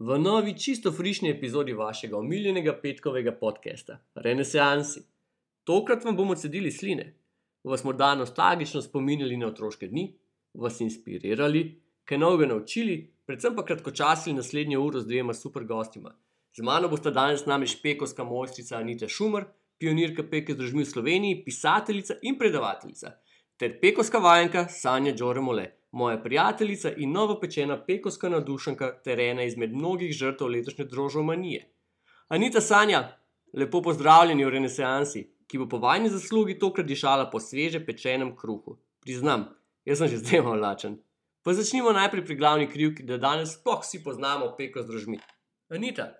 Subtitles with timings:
[0.00, 5.02] v novi, čisto frišni epizodi vašega omiljenega petkovega podcasta Renesansi.
[5.64, 7.04] Tokrat vam bomo cedili sline,
[7.64, 10.06] vas morda nostalgično spominjali na otroške dni,
[10.54, 16.14] vas inspirirali, kaj novega naučili, predvsem pa kratkočasili naslednjo uro z dvema super gostima.
[16.56, 19.44] Z mano bosta danes nami špekovska mojstrica Anita Šumer,
[19.78, 23.12] pionirka peke z družmi v Sloveniji, pisateljica in predavateljica,
[23.60, 30.12] ter pekovska vajenka Sanja Džoremole, moja prijateljica in novopečena pekovska navdušenka ter ena izmed mnogih
[30.12, 31.66] žrtev letošnje drožomanije.
[32.28, 33.16] Anita Sanja,
[33.52, 38.78] lepo pozdravljeni v Renesansi, ki bo po vajni zaslugi tokrat dišala po sveže pečenem kruhu.
[39.02, 39.48] Priznam,
[39.84, 41.00] jaz sem že zdaj malo lačen.
[41.42, 45.18] Pa začnimo najprej pri glavni krivki, da danes sploh vsi poznamo peko z družmi.
[45.68, 46.12] Anita,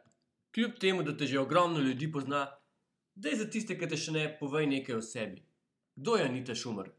[0.54, 2.46] kljub temu, da te že ogromno ljudi pozna,
[3.14, 5.44] daj za tiste, ki te še ne, povej nekaj o sebi.
[5.94, 6.90] Kdo je Anita Šumer?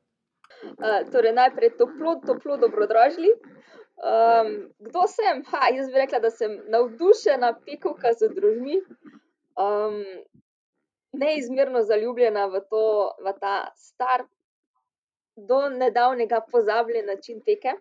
[0.61, 3.31] Uh, torej, najprej toplo, toplo dobrodošli.
[4.01, 5.43] Um, kdo sem?
[5.51, 8.79] Ha, jaz bi rekla, da sem navdušena pekovka z družmi,
[9.61, 9.99] um,
[11.13, 12.83] neizmerno zaljubljena v, to,
[13.21, 14.25] v ta star,
[15.37, 17.75] do nedavnega pozabljen način peke.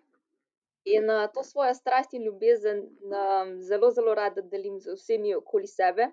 [0.85, 5.67] In uh, to svojo strast in ljubezen um, zelo, zelo rada delim z vsemi okoli
[5.67, 6.09] sebe.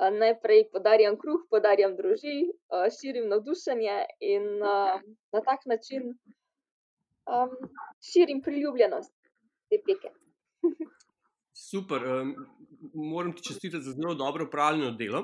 [0.00, 2.48] Najprej podarjam kruh, podarjam druži,
[2.96, 4.58] širim navdušenje in
[5.32, 6.14] na tak način
[7.26, 7.52] um,
[8.12, 9.12] širim priljubljenost
[9.68, 10.14] te peke.
[11.70, 12.34] Super, um,
[12.94, 15.22] moram ti čestitati za zelo dobro upravljeno delo,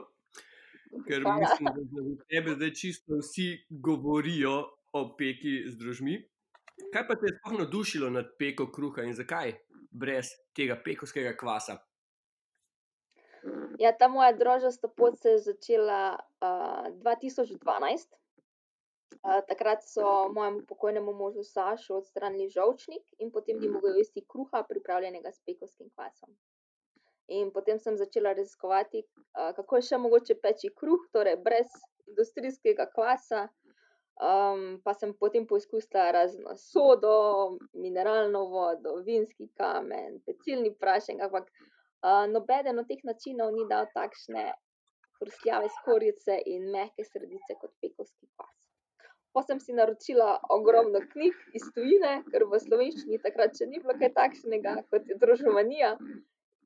[1.09, 1.39] ker Hvala.
[1.41, 6.29] mislim, da za tebe zdaj čisto vsi govorijo o peki z družmi.
[6.93, 9.57] Kaj pa te je sploh navdušilo nad peko kruha in zakaj
[9.91, 11.79] brez tega pekovskega kvasa?
[13.79, 18.09] Ja, ta moja drožasta pot se je začela uh, 2012.
[19.19, 24.65] Uh, takrat so mojemu pokojnemu možu Sašu odstranili žolčnik in potem ni mogel jesti kruha,
[24.69, 26.35] pripravljenega s pekovskim kvasom.
[27.29, 31.71] In potem sem začela raziskovati, uh, kako je še mogoče peči kruh, torej brez
[32.07, 33.47] industrijskega kvasa.
[34.19, 41.53] Um, pa sem potem poizkusila razno sodo, mineralno vodo, vinski kamen, pecilni prašek, ampak
[42.31, 44.53] nobeden od teh načinov ni dal takšne
[45.19, 48.55] hrustljave skorjice in mehke sredice kot pekovski kvas.
[49.35, 53.95] Pa sem si naročila ogromno knjig iz tujine, ker v slovenščini takrat še ni bilo
[53.99, 55.97] kaj takšnega kot je družomanija.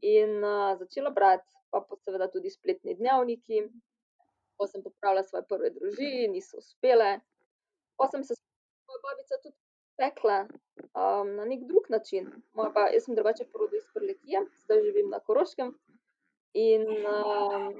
[0.03, 3.64] In uh, začela brati, pa pa seveda tudi spletni dnevniki.
[4.59, 7.20] Pa sem popravila svoje prve družine, niso uspele.
[7.97, 8.43] Pa sem se s
[8.88, 9.62] mojo babico tudi
[9.97, 10.47] pekla
[10.94, 12.28] um, na nek drug način.
[12.54, 15.75] Moja ba, jaz sem drugače porodila iz Prlekije, zdaj živim na Koroškem.
[16.54, 17.72] In um,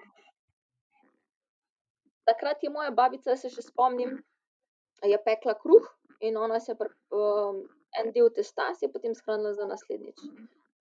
[2.25, 4.17] takrat je moja babica, se še spomnim,
[5.03, 5.89] je pekla kruh
[6.23, 7.63] in ona se je um,
[7.99, 10.25] en del testa si je potem shranila za naslednjič.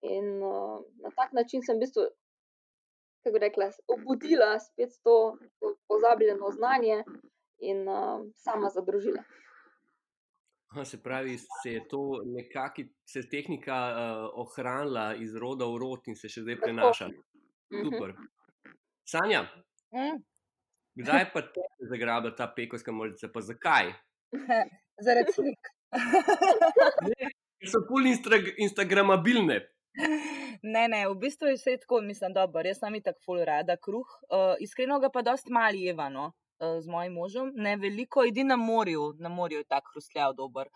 [0.01, 2.07] In uh, na tak način sem v bistvu,
[3.25, 7.03] kako rekla, obudila spet to po- pozabljeno znanje
[7.59, 9.23] in uh, sama zadružila.
[10.83, 16.07] Se pravi, se je to nekako, se je tehnika uh, ohranila iz roda v rod
[16.07, 17.07] in se še zdaj prenaša.
[17.07, 17.83] Mhm.
[17.83, 18.13] Super.
[19.03, 19.41] Sanja,
[19.91, 20.21] Mm.
[20.95, 23.91] kdaj pa te zagrabi ta pekovska molica, pa zakaj?
[25.03, 25.67] Zaradi slik.
[27.67, 29.57] So pol instra- instagramabilne.
[30.63, 32.63] ne, ne, v bistvu je vse tako, mislim, dobro.
[32.63, 34.07] Jaz sem tako ful rada kruh.
[34.29, 39.13] Uh, iskreno ga pa dosti mali jevano z mojim možem, ne veliko, idi na morju,
[39.19, 40.69] na morju je tak hrustljav dober.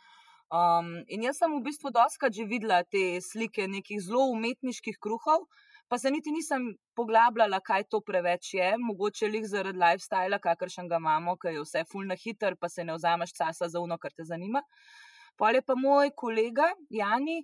[0.53, 5.47] Um, in jaz sem v bistvu doskrat že videla te slike nekih zelo umetniških kruhov,
[5.89, 11.01] pa se niti nisem poglabljala, kaj to preveč je, mogoče lih zaradi lifestyla, kakršen ga
[11.01, 14.13] imamo, ker je vse ful na hiter, pa se ne vzameš časa za uno, kar
[14.13, 14.61] te zanima.
[15.37, 17.41] Pol je pa moj kolega Jani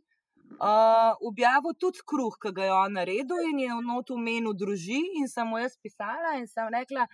[0.59, 5.01] uh, objavil tudi kruh, ki ga je on naredil in je v notu menil druži.
[5.19, 7.07] In sem mu jaz pisala in sem rekla,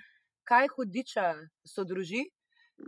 [0.48, 1.28] kaj hudiča
[1.66, 2.24] so druži.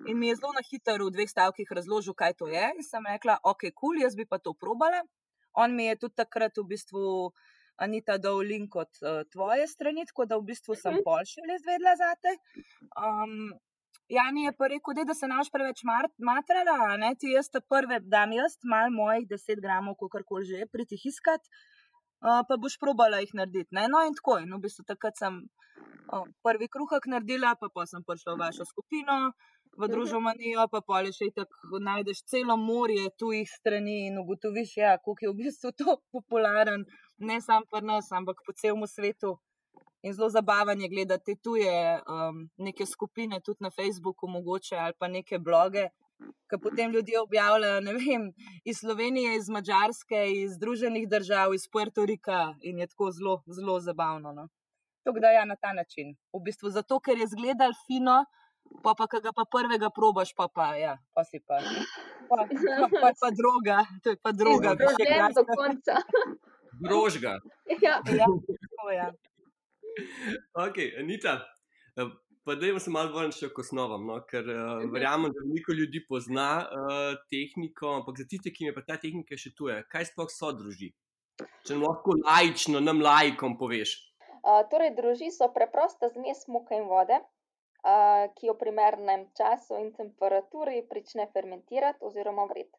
[0.08, 2.66] In mi je zelo na hitro v dveh stavkih razložil, kaj to je.
[2.78, 5.00] In sem rekla, ok, kul, cool, jaz bi pa to probala.
[5.56, 7.06] On mi je tudi takrat v bistvu.
[7.80, 11.04] Anita, dal link od uh, tvoje strani, tako da v bistvu sem Mhm.
[11.06, 12.34] pol še le zvedla za te.
[13.00, 13.54] Um,
[14.10, 15.84] Jani je pa rekel, da se naš preveč
[16.20, 20.66] matrala, ne ti jaz te prve, dam jaz malo mojih 10 gramov, kako koli že,
[20.68, 21.40] priti iskat.
[22.20, 23.72] uh, pa boš probala jih narediti.
[23.72, 23.88] Ne?
[23.88, 24.40] No, in tako.
[24.44, 25.40] In v bistvu takrat sem
[26.14, 29.18] uh, prvi kruhek naredila, pa pa sem prišla v vašo skupino,
[29.80, 35.26] v družbenijo, pa pa še tako najdeš celo morje tujih strani in ugotoviš, ja, kako
[35.26, 36.86] je v bistvu to popularen,
[37.20, 39.38] ne samo pri nas, ampak po celem svetu.
[40.02, 41.72] In zelo zabaven je gledati tuje
[42.08, 45.90] um, neke skupine, tudi na Facebooku, mogoče ali pa neke bloge,
[46.50, 48.30] ki potem ljudje objavljajo, ne vem,
[48.64, 53.80] iz Slovenije, iz Mačarske, iz Združenih držav, iz Puerto Rika in je tako zelo, zelo
[53.80, 54.32] zabavno.
[54.32, 54.48] No.
[55.10, 56.16] Tako da ja, na ta način.
[56.34, 58.26] V bistvu zato, ker je zgledal fino,
[58.84, 61.58] pa pa ga pa prvega probaš, pa pa ja, pa si pa.
[62.30, 65.96] Pa, pa, pa, pa droga, to je pa droga, bi še kaj do konca.
[66.86, 67.32] Grožga.
[67.86, 67.96] ja.
[68.20, 69.08] Ja, tako ja.
[70.68, 71.34] Ok, Anita,
[71.98, 72.12] eh,
[72.46, 74.20] pa dajmo se malo vrniti še k osnovam, no?
[74.30, 78.86] ker uh, verjamem, da veliko ljudi pozna uh, tehniko, ampak za tiste, ki mi pa
[78.86, 80.94] ta tehnika še tuje, kaj sploh so druži?
[81.66, 83.98] Če lahko lajično, nam lajkom poveš.
[84.44, 90.84] Torej, druži so preprosta zmes moke in vode, uh, ki jo primernem času in temperaturi
[90.90, 92.78] prične fermentirati oziroma vreti.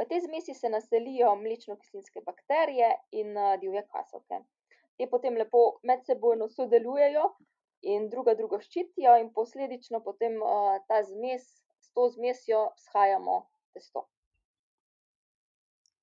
[0.00, 4.40] V tej zmesi se naselijo mlečno-kislinske bakterije in uh, divje kasovke.
[4.96, 7.26] Te potem lepo medsebojno sodelujejo
[7.82, 11.44] in druga drugo ščitijo, in posledično potem uh, ta zmes,
[11.80, 13.42] s to zmesjo shajamo
[13.74, 14.06] testo.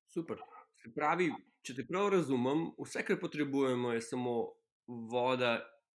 [0.09, 0.41] Super.
[0.79, 1.29] Se pravi,
[1.65, 4.35] če te prav razumem, vse, kar potrebujemo, je samo
[4.89, 5.59] voda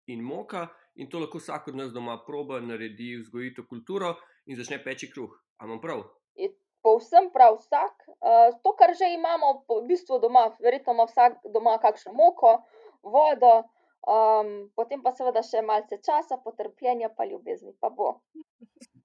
[0.09, 4.15] in moka, in to lahko vsak od nas doma proba, naredi, vzgoji to kulturo
[4.45, 5.33] in začne peči kruh.
[5.61, 6.03] Ampak prav.
[6.35, 6.49] Je
[6.81, 8.07] povsem prav vsak.
[8.19, 12.57] Uh, to, kar že imamo, v bistvu doma, verjetno ima vsak doma kakšno moko,
[13.03, 13.69] vodo,
[14.07, 18.13] Um, potem pa seveda še malce časa, potrpljenja, pa ljubezni, pa bo.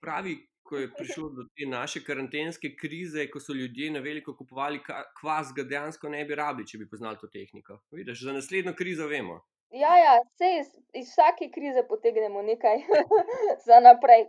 [0.00, 4.80] Pravi, ko je prišlo do te naše karantenske krize, ko so ljudje na veliko kupovali
[5.19, 7.80] kvas, ga dejansko ne bi rabili, če bi poznali to tehniko.
[7.92, 9.40] Vidiš, za naslednjo krizo vemo.
[9.75, 12.85] Ja, ja vse iz, iz vsake krize potegnemo nekaj
[13.67, 14.29] za naprej.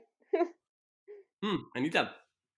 [1.41, 2.07] hm, Anita,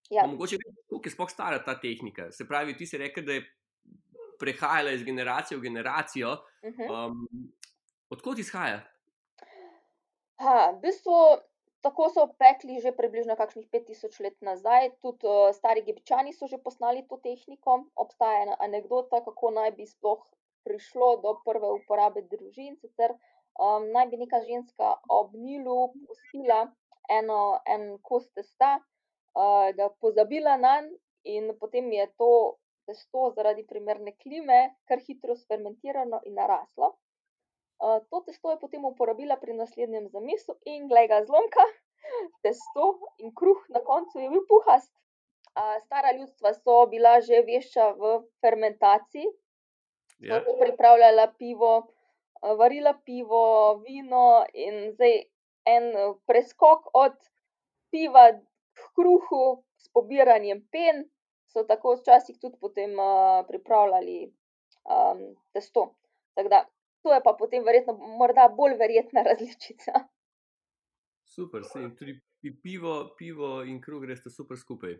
[0.09, 0.27] Ja.
[0.27, 2.31] mogoče veš, koliko je sploh stara ta tehnika.
[2.31, 3.43] Se pravi, ti si rekel, da je
[4.39, 6.31] prehajala iz generacije v generacijo.
[6.31, 7.07] Uh -huh.
[7.09, 7.51] Um,
[8.09, 8.79] odkot izhaja?
[10.39, 11.17] Ha, v bistvu
[11.81, 14.89] tako so pekli že približno kakšnih 5000 let nazaj.
[15.01, 17.85] Tudi uh, stari Egipčani so že poznali to tehniko.
[17.95, 20.23] Obstaja ena anekdota, kako naj bi sploh
[20.67, 22.75] prišlo do prve uporabe družin.
[22.83, 26.65] Sicer um, naj bi neka ženska ob Nilu pustila
[27.09, 32.31] eno, en kos testa, uh, ga pozabila na njega, in potem je to
[32.87, 36.93] testo zaradi primerne klime kar hitro sfermentirano in naraslo.
[37.77, 41.65] Uh, to testo je potem uporabila pri naslednjem zamisu, in glej ga zlomka,
[42.45, 42.87] testo
[43.19, 44.93] in kruh na koncu je bil puhast.
[45.57, 49.29] Uh, stara ljudstva so bila že vešča v fermentaciji,
[50.19, 50.41] Ja.
[50.41, 55.21] so pripravljala pivo, uh, varila pivo, vino in zdaj
[55.65, 57.17] en uh, preskok od
[57.91, 58.31] piva
[58.73, 61.05] k kruhu s pobiranjem pen,
[61.45, 64.17] so tako včasih tudi potem uh, pripravljali
[64.87, 65.95] um, testo.
[66.33, 66.65] Tako da
[67.01, 70.07] to je pa potem verjetno morda bolj verjetna različica.
[71.25, 74.97] Super, se jim tudi pi- pivo, pivo in kruh gresta super skupaj.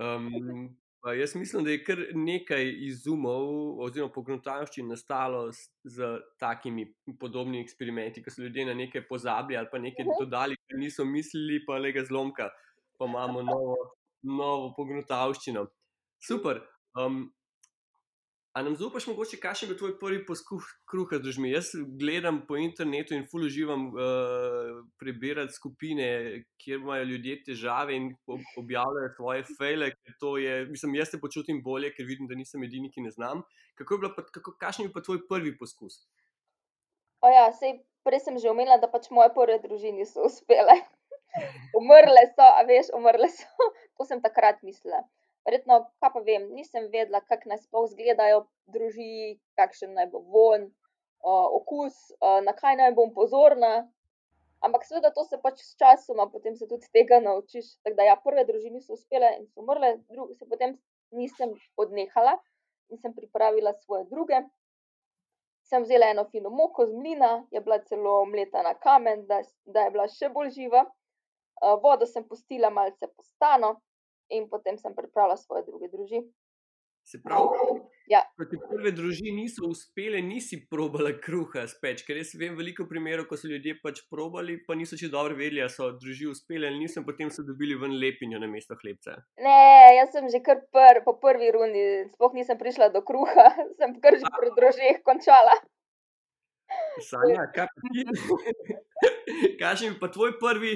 [0.00, 0.76] Um,
[1.14, 6.02] jaz mislim, da je kar nekaj izumov oziroma pogruntavščin nastalo s- z
[6.38, 10.12] takimi podobnimi eksperimenti, ko so ljudje na nekaj pozabili ali pa nekaj Mhm.
[10.20, 12.50] dodali, kar niso mislili, pa le ga zlomka,
[12.98, 13.76] pa imamo novo,
[14.22, 15.66] novo pogruntavščino.
[16.18, 16.60] Super.
[16.96, 17.32] Um,
[18.56, 21.50] A nam zaupaš, mogoče, kakšen je bil tvoj prvi poskus kruha z družmi?
[21.50, 26.06] Jaz gledam po internetu in ful uživam uh, prebirati skupine,
[26.64, 29.90] kjer imajo ljudje težave in ob- objavljajo svoje fejle.
[30.40, 33.44] Je, mislim, jaz se počutim bolje, ker vidim, da nisem edini, ki ne znam.
[33.76, 36.06] Kako je bila, pa, kako, kakšen je pa tvoj prvi poskus?
[37.20, 37.76] O ja, sej
[38.08, 40.78] prej sem že omenila, da pač moje prve družine so uspele.
[41.82, 43.68] Umrle so, a veš, umrle so.
[44.00, 45.04] To sem takrat mislila.
[45.46, 48.40] Verjetno, kaj pa vem, nisem vedela, kako naj sploh izgledajo
[48.74, 50.66] druži, kakšen naj bo von,
[51.22, 51.94] okus,
[52.42, 53.86] na kaj naj bom pozorna.
[54.66, 57.76] Ampak seveda to se pač s časoma, potem se tudi tega naučiš.
[57.84, 60.74] Tako da ja, prve družine so uspele in so umrle, druge se potem
[61.14, 62.34] nisem odnehala
[62.90, 64.42] in sem pripravila svoje druge.
[65.66, 69.86] Sem vzela eno fino moko z mlina, je bila celo mleta na kamen, da, da
[69.86, 70.86] je bila še bolj živa.
[71.82, 73.76] Vodo sem pustila malce postano
[74.30, 76.22] in potem sem pripravila svoje druge druži.
[77.06, 77.78] Se pravi,
[78.10, 78.20] Ja.
[78.38, 82.02] ko ti prve družine niso uspele, nisi probala kruha speč.
[82.06, 85.62] Ker jaz vem veliko primerov, ko so ljudje pač probali, pa niso čisto dobro vedeli,
[85.62, 89.20] ali so družine uspele ali niso, potem so dobili ven lepinjo na mesto hlebca.
[89.38, 89.54] Ne,
[90.00, 93.46] jaz sem že kar pr, po prvi rundi, sploh nisem prišla do kruha,
[93.78, 95.54] sem kar že pri družeh končala.
[97.06, 98.02] Sanja, kaj pa ti?
[99.62, 100.74] Kažem pa tvoj prvi,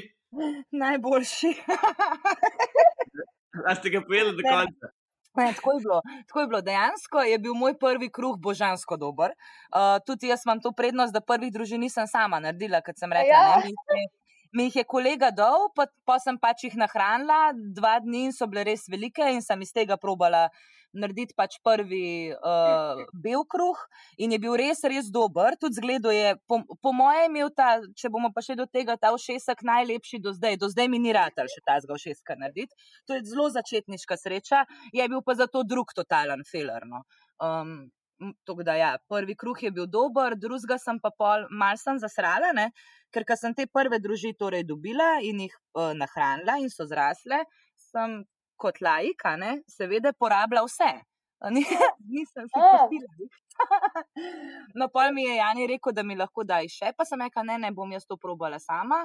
[0.71, 1.51] Najboljši.
[3.67, 4.95] a ste ga povedali do konca?
[5.39, 6.61] Ne, tako, je bilo, tako je bilo.
[6.61, 9.31] Dejansko je bil moj prvi kruh božansko dober.
[9.71, 13.31] Uh, tudi jaz imam to prednost, da prvih družin nisem sama naredila, kot sem rekla.
[13.31, 13.63] Ja.
[13.63, 14.07] Ne,
[14.53, 18.47] mi, jih je- kolega dal, pa, pa sem pač jih nahranila, dva dni in so
[18.51, 20.49] bile res velike in sem iz tega probala
[20.93, 23.79] narediti pač prvi uh, bel kruh
[24.19, 25.57] in je bil res, res dober.
[25.61, 29.13] Tudi zgledu je, po, po mojem, imel ta, če bomo pa še do tega, ta
[29.15, 30.59] všesek najlepši do zdaj.
[30.61, 32.75] Do zdaj mi ni ratal še tazga všeska narediti.
[33.07, 34.67] To je zelo začetniška sreča,
[34.97, 36.87] je bil pa zato drug totalen filer.
[36.89, 37.05] No.
[37.41, 37.91] Um,
[38.45, 42.53] tako da, ja, prvi kruh je bil dober, drugega sem pa pol mal sem zasrala,
[42.57, 42.71] ne?
[43.11, 47.41] ker sem te prve družine torej dobila in jih uh, nahranila in so zrasle,
[47.91, 48.21] sem
[48.61, 50.91] kot laika, ne, seveda, porabila vse.
[52.13, 53.15] Nisem si pustila.
[54.75, 57.59] No, pol mi je Jani rekel, da mi lahko daj še, pa sem rekla, ne,
[57.67, 59.03] ne bom jaz to probala sama.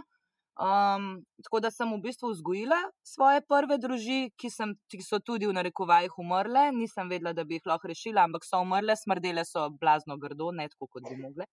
[0.56, 1.08] Um,
[1.44, 5.56] tako da sem v bistvu vzgojila svoje prve družine, ki, sem- ki so tudi v
[5.58, 6.70] narekovajih umrle.
[6.72, 10.70] Nisem vedela, da bi jih lahko rešila, ampak so umrle, smrdele so blazno grdo, ne
[10.72, 11.48] tako kot bi mogle.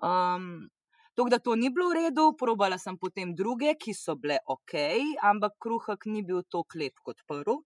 [0.00, 0.70] Um,
[1.14, 4.74] tako da to ni bilo v redu, probala sem potem druge, ki so bile ok,
[5.22, 7.60] ampak kruhek ni bil tako lep kot prvi.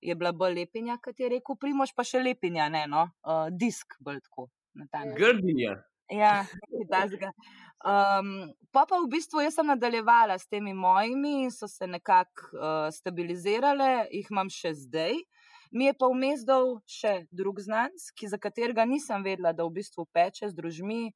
[0.00, 3.98] Je bila bolj lepinja, kot je rekel Primož, pa še lepinja, ne no, uh, disk
[3.98, 4.46] bolj tako.
[5.18, 5.74] Grdinja.
[6.10, 7.32] Ja, nekaj.
[7.84, 12.48] Um, pa pa v bistvu jaz sem nadaljevala s temi mojimi in so se nekako
[12.56, 15.18] uh, stabilizirale, jih imam še zdaj.
[15.70, 19.76] Mi je pa vmes dal še drug znanc, ki, za katerega nisem vedela, da v
[19.82, 21.10] bistvu peče z družmi.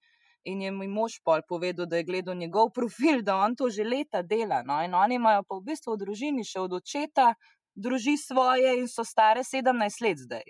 [0.45, 3.85] In je mi mož pol povedal, da je gledal njegov profil, da on to že
[3.85, 4.63] leta dela.
[4.67, 4.83] No?
[4.83, 7.35] In oni imajo pa v bistvu v družini še od očeta,
[7.75, 10.47] druži svoje in so stare 17 let zdaj.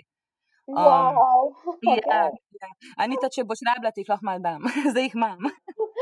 [0.67, 2.69] Um, Wow, Ja, ja.
[2.97, 5.49] Anita, če boš rabila, ti jih lahko malo dam, zdaj jih imam.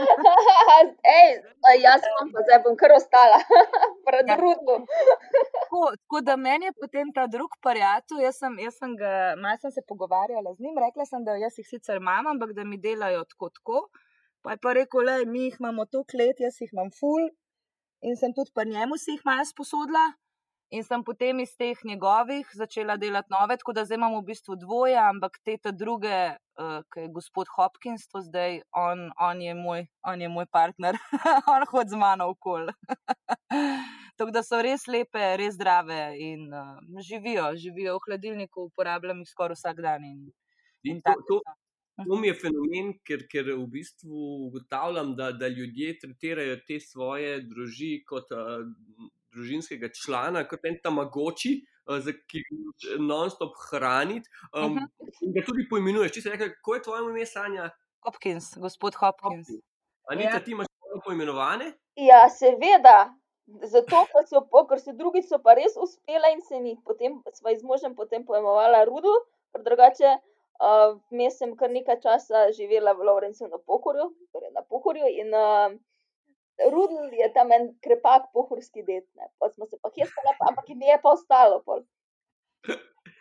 [1.84, 3.38] Jaz sem pa zdaj bom kar ostala
[4.08, 4.36] pred Ja.
[4.40, 4.86] rudom.
[5.60, 9.10] Tako, tako da meni je potem ta drug prijatelj, jaz sem, jaz sem ga,
[9.42, 12.64] malo sem se pogovarjala z njim, rekla sem, da jaz jih sicer imam, ampak da
[12.64, 13.78] mi delajo tako tako.
[14.42, 17.22] Pa je pa rekel, le, mi jih imamo toliko let, jaz jih imam ful
[18.00, 20.04] in sem tudi pri njemu si jih malo sposodila.
[20.70, 24.54] In sem potem iz teh njegovih začela delati nove, tako da zdaj imam v bistvu
[24.56, 26.18] dvoje, ampak te ta druge,
[26.62, 30.94] uh, ki je gospod Hopkins, to zdaj, on, on, je, moj, on je moj partner,
[31.54, 32.70] on hodi z mano okoli.
[34.18, 39.34] Tako da so res lepe, res zdrave in uh, živijo, živijo v hladilniku, uporabljam jih
[39.34, 40.06] skoraj vsak dan.
[40.06, 40.24] In,
[40.86, 42.04] in To, take to, so.
[42.06, 47.40] to mi je fenomen, ker, ker v bistvu ugotavljam, da, da ljudje tretirajo te svoje
[47.42, 48.62] družine kot uh,
[49.32, 51.54] družinskega člana, kot en tamagoči,
[51.86, 52.56] uh, za ki ga
[52.98, 54.28] non-stop hraniti.
[54.52, 54.86] Um, Mhm.
[55.22, 56.12] in ga tudi poimenuješ.
[56.12, 57.70] Če si rekel, kako je tvoje ime, Sanja?
[58.00, 59.48] Hopkins, gospod Hopkins.
[60.08, 60.40] Anita, Ja.
[60.40, 60.66] ti imaš
[61.04, 61.72] poimenovane?
[61.96, 63.14] Ja, seveda.
[63.64, 67.18] Zato, ker so, po- ker so drugi so pa res uspela in se mi potem,
[67.32, 69.10] sva z možem potem pojmovala Rudu,
[69.52, 70.10] ker drugače
[70.60, 75.34] uh, vmes sem kar nekaj časa živela v Lovrencu na Pohorju, torej na Pohorju in
[75.34, 75.74] uh,
[76.72, 79.26] Rudl je tam en krepak pohorski det, ne.
[79.38, 81.80] Pa smo se pa hestala, pa- ampak mi je pa ostalo pol.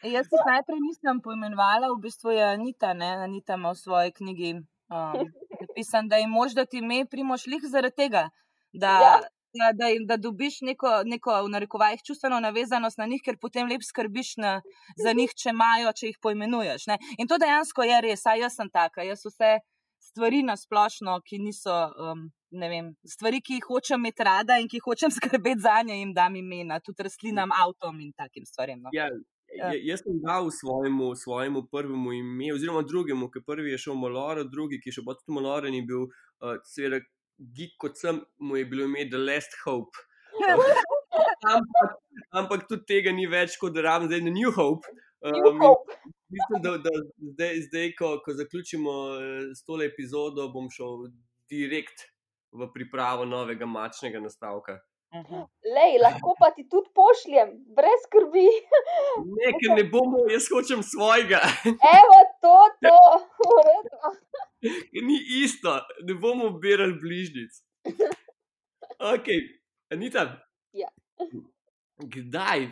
[0.03, 3.10] Jaz jih najprej nisem poimenovala, v bistvu je Anita, ne?
[3.24, 5.25] Anita ima v svoji knjigi um,
[5.62, 8.29] napisan, da je mož, da ti ime primoš lih zaradi tega,
[8.74, 9.13] da, Ja.
[9.60, 13.81] da, da, da dobiš neko, neko v narekovajih čustveno navezanost na njih, ker potem lep
[13.84, 14.62] skrbiš na,
[14.98, 16.88] za njih, če imajo, če jih poimenuješ.
[16.88, 16.98] Ne?
[17.17, 19.60] In to dejansko je res, a jaz sem taka, jaz vse
[20.00, 21.75] stvari na splošno, ki niso.
[21.98, 26.13] Um, vem, stvari, ki jih hočem imeti rada in ki hočem skrbeti za nje, jim
[26.13, 28.82] dam imena, tudi rastlinam, avtom in takim stvarem.
[28.86, 28.94] No.
[28.94, 29.10] Ja,
[29.58, 29.72] Ja.
[29.74, 29.79] ja.
[29.82, 34.77] Jaz sem dal svojemu, svojemu prvemu ime, oziroma drugemu, ki prvi je šel Moloro, drugi,
[34.84, 37.00] ki še bolj tudi Moloren, je bil, uh, seveda,
[37.58, 40.06] geek kot sem, mu je bilo ime The Last Hope.
[41.56, 41.98] ampak,
[42.41, 44.94] ampak tudi tega ni več, kot da rabim zdaj na New Hope.
[45.20, 45.65] Um,
[46.32, 46.94] mislim, da, da
[47.34, 51.10] zdaj, zdaj ko, ko zaključimo eh, s tole epizodo, bom šel
[51.51, 52.06] direkt
[52.51, 54.79] v pripravo novega mačnega nastavka.
[55.10, 55.46] Mhm.
[55.75, 58.46] Lej, lahko pa ti tudi pošljem, brez skrbi.
[59.25, 61.39] Ne, ker ne bomo, jaz hočem svojega.
[61.65, 62.98] Evo to, to,
[63.41, 64.12] v redu.
[65.08, 67.58] Ni isto, ne bomo obirali bližnjic.
[69.00, 69.32] Ok,
[69.89, 70.27] Anita.
[70.77, 70.91] Ja.
[71.98, 72.70] Kdaj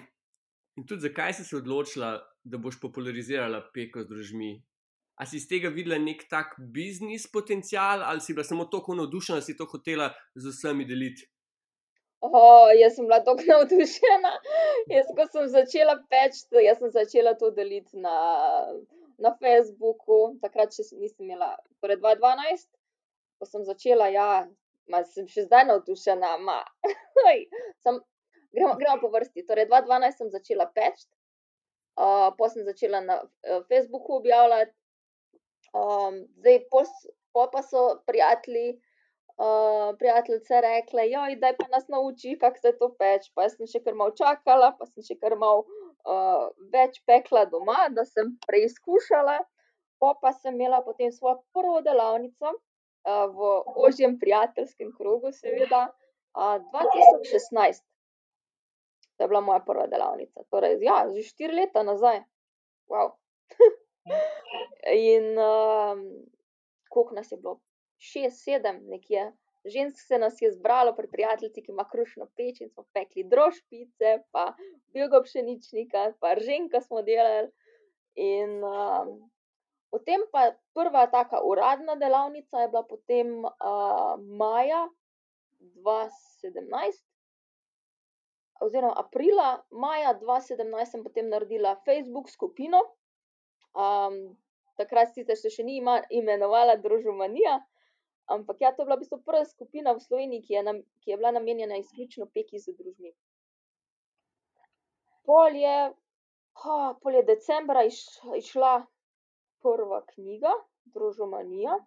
[0.77, 4.51] in tudi zakaj si se odločila, da boš popularizirala peko z družmi?
[5.17, 9.39] A si iz tega videla nek tak biznis potencial, ali si bila samo tako navdušena,
[9.39, 11.25] da si to hotela z vsemi deliti?
[12.21, 14.33] Oh, jaz sem bila tako navdušena.
[14.93, 18.13] Jaz, ko sem začela peči, jaz sem začela to deliti na,
[19.17, 22.69] na Facebooku, takrat še nisem imela, torej 2012,
[23.37, 24.29] ko sem začela, ja,
[24.89, 26.33] ma, sem še zdaj navdušena.
[27.85, 28.01] sem,
[28.53, 29.45] gremo, gremo po vrsti.
[29.49, 31.09] Torej, 2012 sem začela peči,
[31.97, 34.76] uh, potem sem začela na uh, Facebooku objavljati,
[35.73, 36.89] zdaj, pos,
[37.33, 38.77] po pa so prijatelji,
[39.37, 41.03] uh, prijateljice rekle,
[41.41, 43.31] da je pa nas nauči, kako se to peče.
[43.35, 45.65] Pa sem še kar malo čakala, pa sem še kar malo
[46.05, 49.39] uh, več pekla doma, da sem preizkušala.
[49.99, 53.53] Po pa sem imela potem svojo prvo delavnico uh, v
[53.87, 55.87] ožjem prijateljskem krogu, seveda,
[56.37, 57.81] uh, 2016.
[59.17, 60.45] To je bila moja prva delavnica.
[60.53, 62.21] Torej, ja, že štiri leta nazaj.
[62.93, 63.17] Wow.
[64.93, 66.03] In um,
[66.89, 67.59] koliko nas je bilo?
[67.97, 69.31] Šest, sedem, nekje.
[69.67, 74.19] Žensk se nas je zbralo pri prijateljici, ki ima krušno peč in smo pekli drožpice,
[74.31, 74.53] pa
[74.93, 77.49] bilgo pšeničnika, pa ženka smo delali.
[78.15, 79.17] In um,
[79.91, 84.87] potem pa prva taka uradna delavnica je bila potem uh, maja
[85.59, 87.03] 2017.
[88.61, 92.79] Oziroma, aprila, maja 2017 sem potem naredila Facebook skupino,
[93.77, 94.37] Um,
[94.77, 97.59] takrat sicer se še ni ima, imenovala Družomanija,
[98.33, 101.13] ampak ja, to je bila v bistvu prva skupina v Sloveniji, ki je, nam, ki
[101.13, 103.13] je bila namenjena izključno peki za družbi.
[105.27, 105.77] Pol je,
[106.63, 108.01] ha, pol je decembra iš,
[108.37, 108.79] išla
[109.65, 110.53] prva knjiga,
[110.95, 111.77] Družomanija.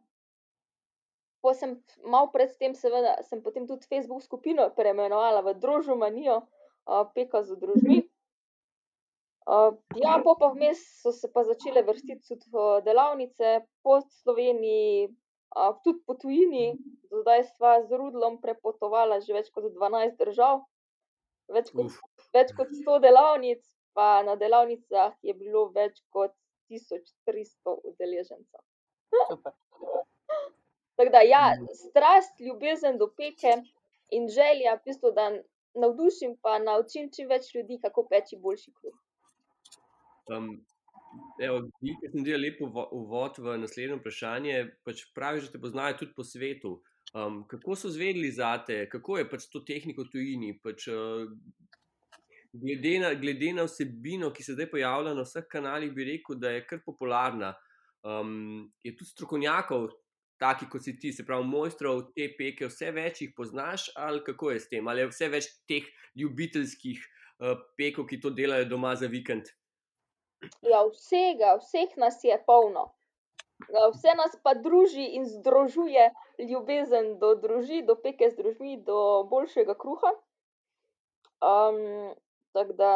[1.41, 7.43] Pa sem malo predtem, seveda, sem potem tudi Facebook skupino preimenovala v Družomanijo, uh, peka
[7.43, 8.10] za družbi.
[9.49, 15.09] Uh, ja, po pa vmes so se pa začele vrstiti tudi uh, delavnice po Sloveniji,
[15.57, 16.77] uh, tudi po tujini.
[17.11, 20.61] Zdaj sva z Rudlom prepotovala že več kot 12 držav,
[21.49, 21.97] več kot,
[22.37, 23.65] več kot 100 delavnic,
[23.97, 26.37] pa na delavnicah je bilo več kot
[26.71, 28.63] 1300 udeležencev.
[31.01, 31.57] Tako da, ja,
[31.89, 33.57] strast, ljubezen do peke
[34.13, 35.31] in želja, v bistvu, da
[35.75, 38.99] navdušim in naučim čim več ljudi, kako peči boljši kruh.
[40.31, 40.53] Um,
[41.43, 44.59] evo, ki sem delal lepo uvod v naslednje vprašanje.
[44.87, 46.77] Pač praviš, da te poznajo tudi po svetu.
[47.11, 50.53] Um, kako so zvedeli za te, kako je pač to tehniko tujini?
[50.63, 51.27] Pač, uh,
[52.53, 56.55] glede, na, glede na vsebino, ki se zdaj pojavlja na vseh kanalih, bi rekel, da
[56.55, 57.55] je kar popularna.
[58.07, 59.91] Um, je tudi strokovnjakov,
[60.41, 64.55] taki kot si ti, se pravi, mojstrov te peke, vse več jih poznaš, ali kako
[64.55, 68.95] je s tem, ali je vse več teh ljubiteljskih uh, pekov, ki to delajo doma
[68.97, 69.51] za vikend.
[70.65, 72.91] Ja, vsega, vseh nas je polno.
[73.69, 76.11] Ja, vse nas pa druži in združuje
[76.49, 80.13] ljubezen do družin, do peke z družmi, do boljšega kruha.
[81.45, 82.15] Um,
[82.57, 82.93] tako da,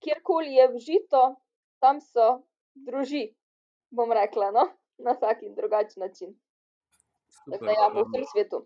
[0.00, 1.22] kjerkoli je vžito,
[1.84, 2.40] tam so
[2.74, 3.30] druži,
[3.90, 4.68] bom rekla, no?
[5.00, 6.34] na vsak in drugačen način.
[7.50, 8.64] Tako da, ja, po vsem svetu.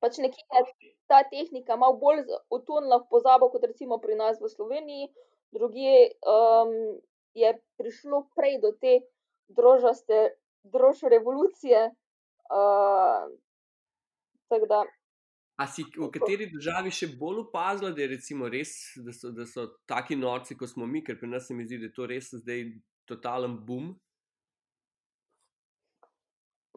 [0.00, 0.44] Pač nekje
[0.80, 5.08] je ta tehnika malo bolj utonila v pozabo, kot recimo pri nas v Sloveniji
[5.54, 6.10] drugje
[7.34, 9.00] je prišlo prej do te
[9.48, 11.90] drožaste, drožje revolucije.
[12.48, 13.28] Uh,
[14.68, 14.84] da,
[15.58, 18.06] A si v kateri državi še bolj opazila, da,
[18.48, 21.66] res, da, so, da so taki norci, kot smo mi, ker pri nas se mi
[21.66, 22.62] zdi, da je to res zdaj
[23.10, 23.92] totalen boom?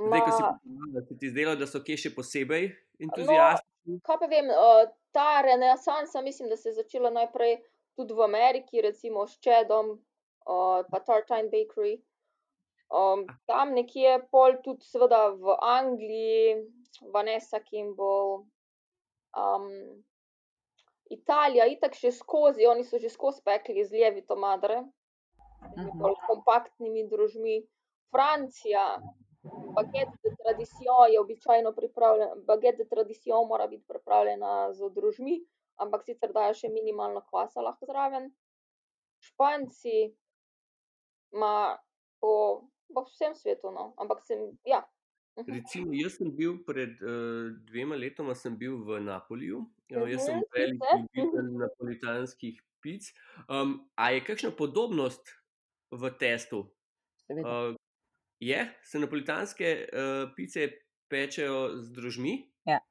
[0.01, 2.71] Zdaj, ko si povedala, da si ti zdela, da so kje še posebej
[3.05, 3.99] entuzijastični.
[3.99, 7.59] No, kaj pa vem, uh, ta renesansa, mislim, da se je začela najprej
[7.95, 12.01] tudi v Ameriki, recimo s Čedom, uh, pa Tartine Bakery.
[12.91, 16.67] Um, tam nekje pol, tudi seveda v Angliji,
[17.13, 18.43] Vanessa Kimball,
[19.31, 19.67] um,
[21.11, 24.83] Italija, itak še skozi, oni so že skozi pekli z Levito Madre,
[25.75, 27.63] z bolj kompaktnimi družmi.
[28.11, 28.99] Francija,
[29.75, 35.39] baget de tradicijo je običajno pripravljen, baget de tradicijo mora biti pripravljena z družmi
[35.81, 38.29] ampak sicer dajo še minimalno kvasa lahko zraven.
[39.21, 40.09] Španci,
[41.33, 41.77] ima
[42.21, 42.33] po,
[42.93, 43.91] po vsem svetu, no.
[44.01, 44.51] ampak sem.
[44.65, 44.83] Ja.
[45.39, 45.53] Mhm.
[45.55, 50.81] Recimo, jaz sem bil pred uh, dvema letoma v Napoliju, uh, jaz sem mhm, velik
[50.91, 53.13] ljubitelj napolitanskih pic.
[53.47, 55.23] Um, a je kakšna podobnost
[55.91, 56.67] v testu?
[57.31, 57.77] Uh,
[58.41, 60.67] je, se napolitanske uh, pice
[61.07, 62.51] pečejo z drožmi?
[62.67, 62.81] Ja.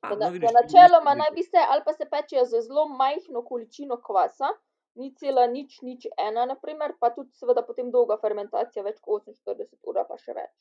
[0.00, 4.00] Po, na, po načeloma naj bi se ali pa se pečejo z zelo majhno količino
[4.06, 4.48] kvasa,
[4.94, 9.90] ni cela nič, nič ena, naprimer, pa tudi seveda potem dolga fermentacija, več kot 48
[9.92, 10.54] ur, pa še več.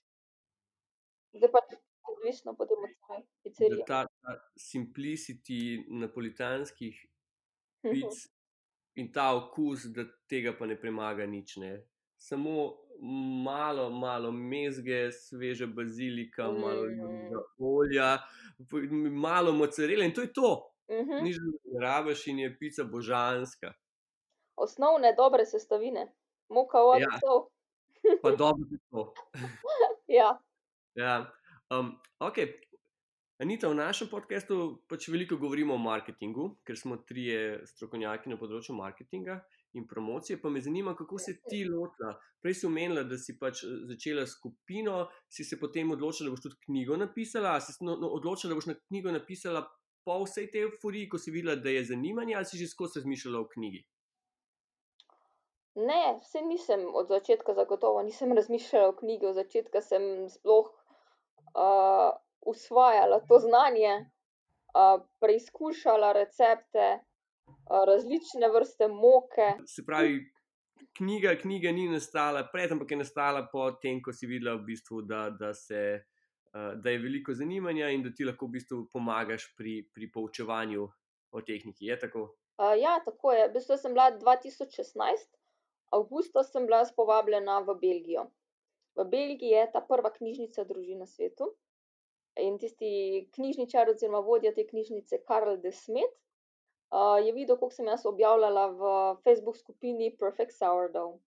[1.40, 1.62] Zdaj pa
[2.12, 3.86] odvisno potem od same pizzerije.
[3.88, 7.00] ta, ta simplicity napolitanskih
[7.86, 8.26] pic
[9.00, 11.58] in ta okus, da tega pa ne premaga nič.
[11.64, 11.74] Ne.
[12.20, 12.76] Samo
[13.44, 16.84] malo, malo mezge, sveže bazilika, malo Mm.
[16.84, 18.18] olivnega olja,
[19.12, 20.52] malo mozzarele in to je to.
[20.92, 21.24] Mhm.
[21.24, 23.74] Nič drugega ne rabiš in je pica božanska.
[24.56, 26.12] Osnovne dobre sestavine,
[26.50, 27.20] moka, voda, Ja.
[27.20, 27.48] sol.
[28.22, 29.14] Pa dobro je to.
[30.08, 30.40] Ja.
[30.96, 31.32] Ja.
[31.70, 32.52] Um, okay.
[33.40, 38.76] Anita, v našem podkastu pač veliko govorimo o marketingu, ker smo trije strokovnjaki na področju
[38.76, 39.40] marketinga
[39.74, 40.42] in promocije.
[40.42, 42.16] Pa me zanima, kako se ti lotila.
[42.42, 46.46] Prej si omenila, da si pač eh, začela skupino, si se potem odločila, da boš
[46.48, 47.60] tudi knjigo napisala.
[47.62, 49.66] Si se no, no, odločila, da boš na knjigo napisala
[50.06, 53.40] po vsej tej euforiji, ko si videla, da je zanimanje, ali si že skozi razmišljala
[53.40, 53.84] o knjigi?
[55.76, 60.72] Ne, vse nisem od začetka zagotovo, nisem razmišljala o knjigi, od začetka sem sploh
[61.54, 63.94] uh, usvajala to znanje,
[64.74, 67.00] uh, preizkušala recepte,
[67.70, 69.48] različne vrste moke.
[69.68, 70.20] Se pravi,
[70.98, 75.30] knjiga, knjiga ni nastala pred, ampak je nastala potem, ko si videla, v bistvu, da,
[75.30, 76.02] da, se,
[76.54, 80.88] da je veliko zanimanja in da ti lahko v bistvu pomagaš pri, pri poučevanju
[81.32, 81.90] o tehniki.
[81.90, 82.26] Je tako?
[82.60, 83.48] Uh, ja, tako je.
[83.48, 85.30] V bistvu sem bila 2016,
[85.96, 88.28] avgusta sem bila povabljena v Belgijo.
[89.00, 91.54] V Belgiji je ta prva knjižnica družin na svetu.
[92.40, 96.12] In tisti knjižničar, oziroma vodja te knjižnice, Karl de Smet,
[97.26, 98.82] je videl, koliko sem jaz objavljala v
[99.24, 101.20] Facebook skupini Perfect Sourdough.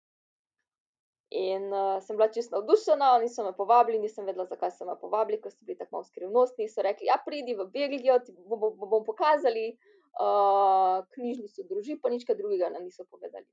[1.31, 4.97] In uh, sem bila čisto navdušena, oni so me povabili, nisem vedela, zakaj so me
[4.99, 6.67] povabili, ker so bili tako malo skrivnostni.
[6.69, 9.77] So rekli, ja, pridi v Belgijo, ti bom, bom, bom pokazali
[10.19, 13.47] uh, knjižnico družin, pa nič drugega nam niso povedali.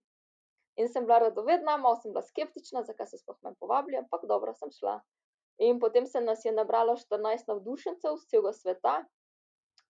[0.82, 4.54] In sem bila radovedna, malo sem bila skeptična, zakaj so sploh me povabili, ampak dobro
[4.58, 4.98] sem šla.
[5.62, 8.96] In potem se nas je nabralo 14 navdušencev z celega sveta,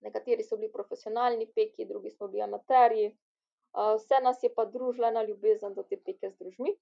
[0.02, 3.08] nekateri so bili profesionalni peki, drugi smo bili amaterji.
[3.78, 6.76] Uh, vse nas je pa družila ena ljubezen do te peke z družmi.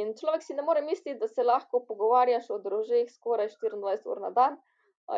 [0.00, 4.20] In človek si ne more misliti, da se lahko pogovarjaš o drožeh skoraj 24 ur
[4.20, 4.58] na dan.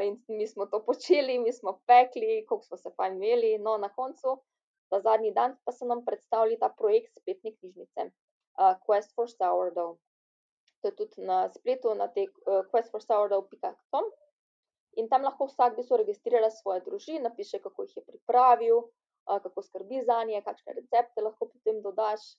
[0.00, 3.58] In mi smo to počeli, mi smo pekli, koliko smo se fajn imeli.
[3.58, 4.38] No, na koncu,
[4.88, 9.98] ta zadnji dan, pa so nam predstavili ta projekt spletne knjižnice, uh, Quest for Sourdough.
[10.80, 14.08] To je tudi na spletu, na tej uh, questforsourdough.com.
[15.00, 18.83] In tam lahko vsak bi se registrira svoje družine, napiše, kako jih je pripravil,
[19.26, 22.35] kako skrbi za nje, kakšne recepte lahko potem dodaš.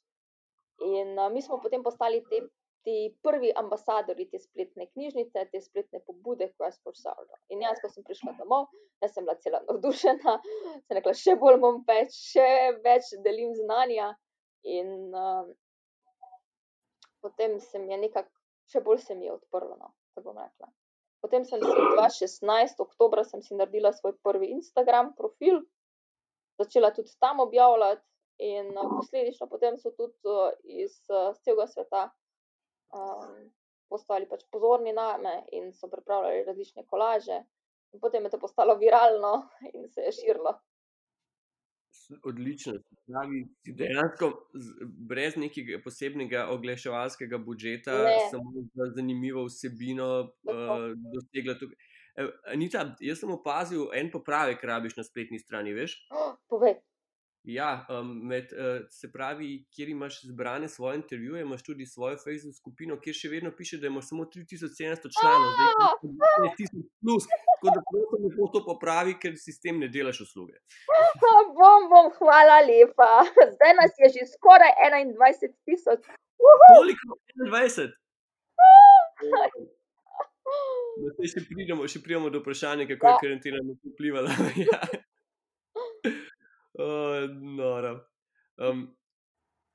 [0.84, 2.44] In mi smo potem postali te,
[2.84, 7.40] ti prvi ambasadori te spletne knjižnice, te spletne pobude Quest for Sourdough.
[7.50, 8.68] In jaz, ko sem prišla domov,
[9.02, 10.36] jaz sem bila cela navdušena,
[10.84, 12.48] sem rekla, še bolj bom peč, še
[12.84, 14.12] več delim znanja.
[14.68, 15.48] In uh,
[17.24, 18.32] potem se mi je nekako,
[18.72, 19.78] še bolj se mi je odprlo.
[19.80, 20.72] No, tako bom rekla.
[21.24, 25.62] Potem sem si 2016, oktober, sem si naredila svoj prvi Instagram profil,
[26.60, 28.04] začela tudi tam objavljati,
[28.38, 32.04] in uh, posledično potem so tudi uh, iz uh, celega sveta
[32.94, 33.50] um,
[33.90, 37.44] postali pač pozorni name in so pripravljali različne kolaže.
[37.94, 40.58] In potem je to postalo viralno in se je širilo.
[42.24, 42.74] Odlično.
[43.08, 44.30] Pravi, si dejansko
[45.10, 48.16] brez nekega posebnega oglaševalskega budžeta, Ne.
[48.32, 51.78] samo za zanimivo vsebino uh, dosegla tukaj.
[52.16, 55.96] Eh, Anita, jaz sem opazil en popravek, rabiš na spletni strani, veš?
[56.12, 56.78] Oh, povej.
[57.44, 62.56] Ja, um, med, uh, se pravi, kjer imaš zbrane svoje intervjuje, imaš tudi svojo Facebook
[62.56, 66.88] skupino, kjer še vedno piše, da imaš samo 3700 članov, zdaj pa jih je 12.000
[67.04, 67.28] plus.
[67.34, 70.56] Tako da prosim, lepo to popravi, ker si s tem ne delaš usluge.
[71.60, 73.12] Bom, bom, hvala lepa.
[73.58, 76.08] Zdaj nas je že skoraj 21 tisoč.
[76.72, 77.20] Koliko?
[77.44, 77.92] 21.
[81.00, 83.22] No, zdaj še pridemo, še pridemo do vprašanja, kako je Ja.
[83.22, 84.30] karantena na to vplivala.
[84.68, 84.80] ja.
[86.80, 87.96] Oh, noro.
[88.58, 88.88] Um,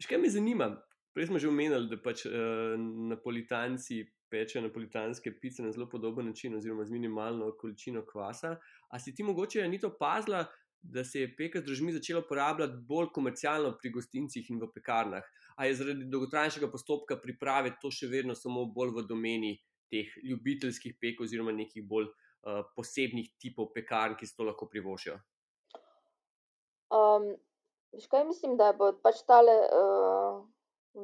[0.01, 0.71] še kaj me zanima?
[1.15, 2.77] Prej smo že omenili, da pač uh,
[3.11, 8.57] napolitanci pečejo napolitanske pice na zelo podoben način, oziroma z minimalno količino kvasa.
[8.91, 10.45] A si ti mogoče ni to pazila,
[10.83, 15.25] da se je peka z družmi začela uporabljati bolj komercialno pri gostincih in v pekarnah?
[15.57, 19.57] A je zaradi dolgotrajnejšega postopka priprave to še vedno samo bolj v domeni
[19.91, 25.19] teh ljubiteljskih pek, oziroma nekih bolj uh, posebnih tipov pekarn, ki se to lahko privoščijo?
[26.91, 27.35] Um,
[27.93, 30.41] veš kaj mislim, da bo pač tale uh,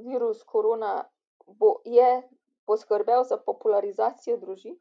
[0.04, 1.02] virus korona
[1.46, 2.22] bo, je
[2.64, 4.78] poskrbel za popularizacijo družin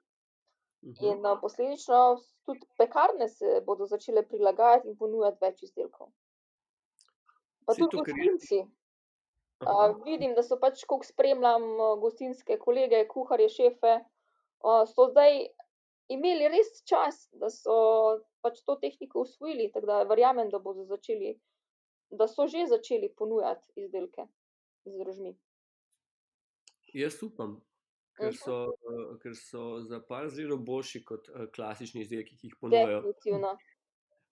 [0.83, 6.11] in uh, posledično tudi pekarne se bodo začele prilagajati in ponujati več izdelkov.
[7.65, 8.63] Pa tudi gostinci.
[9.63, 13.93] Uh, vidim, da so pač, ko spremljam uh, gostinske kolege, kuharje, šefe,
[14.63, 15.45] uh, so zdaj
[16.11, 17.77] imeli res čas, da so
[18.43, 19.71] pač to tehniko usvojili.
[19.73, 21.33] Tako da verjamem, da bodo začeli,
[22.11, 24.27] da so že začeli ponujati izdelke
[24.85, 25.33] z rožmi.
[26.93, 27.57] Jaz upam,
[28.17, 28.37] ker Mhm.
[28.37, 28.57] so,
[29.23, 33.01] ker so za par zelo boljši kot klasični izdelki, ki jih ponujajo.
[33.01, 33.57] Definitivno.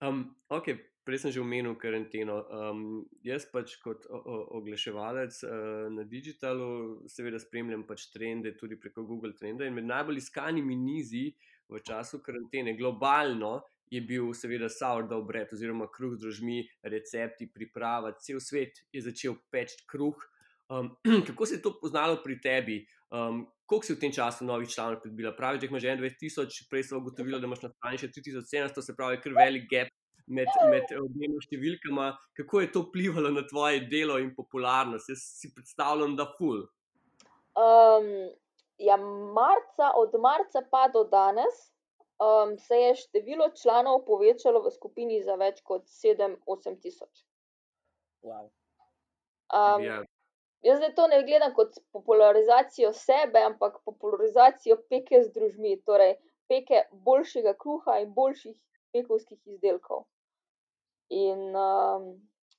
[0.02, 0.68] Um, ok,
[1.06, 2.40] prej sem že omenil karanteno.
[2.50, 6.70] Um, jaz pač kot oglaševalec uh, na digitalu,
[7.10, 11.32] seveda spremljam pač trende tudi preko Google Trenda in med najbolj iskanimi nizi
[11.70, 18.14] v času karantene globalno je bil seveda sourdough bread oziroma kruh z drožmi, recepti, priprava,
[18.24, 20.16] cel svet je začel peči kruh.
[20.72, 20.94] Um,
[21.28, 22.78] kako se je to poznalo pri tebi?
[23.12, 25.36] Um, koliko si v tem času novih članov pridobila?
[25.36, 28.86] Pravi, da imaš že 21 tisoč, prej sem ugotovila, da imaš na strani še 3700,
[28.86, 29.92] se pravi, kar velik gap
[30.28, 32.12] med, med obema številkama.
[32.40, 35.12] Kako je to vplivalo na tvoje delo in popularnost?
[35.12, 36.64] Jaz si predstavljam, da ful.
[37.60, 38.08] Um,
[38.80, 38.96] ja,
[39.36, 41.68] marca, od marca pa do danes
[42.58, 47.24] se je število članov povečalo v skupini za več kot 7-8 tisoč.
[48.24, 48.50] Wow.
[49.54, 50.04] Um, Ja,
[50.62, 56.16] jaz zdaj to ne gledam kot popularizacijo sebe, ampak popularizacijo peke z družmi, torej
[56.48, 58.58] peke boljšega kruha in boljših
[58.94, 60.06] pekovskih izdelkov.
[61.10, 62.06] In um,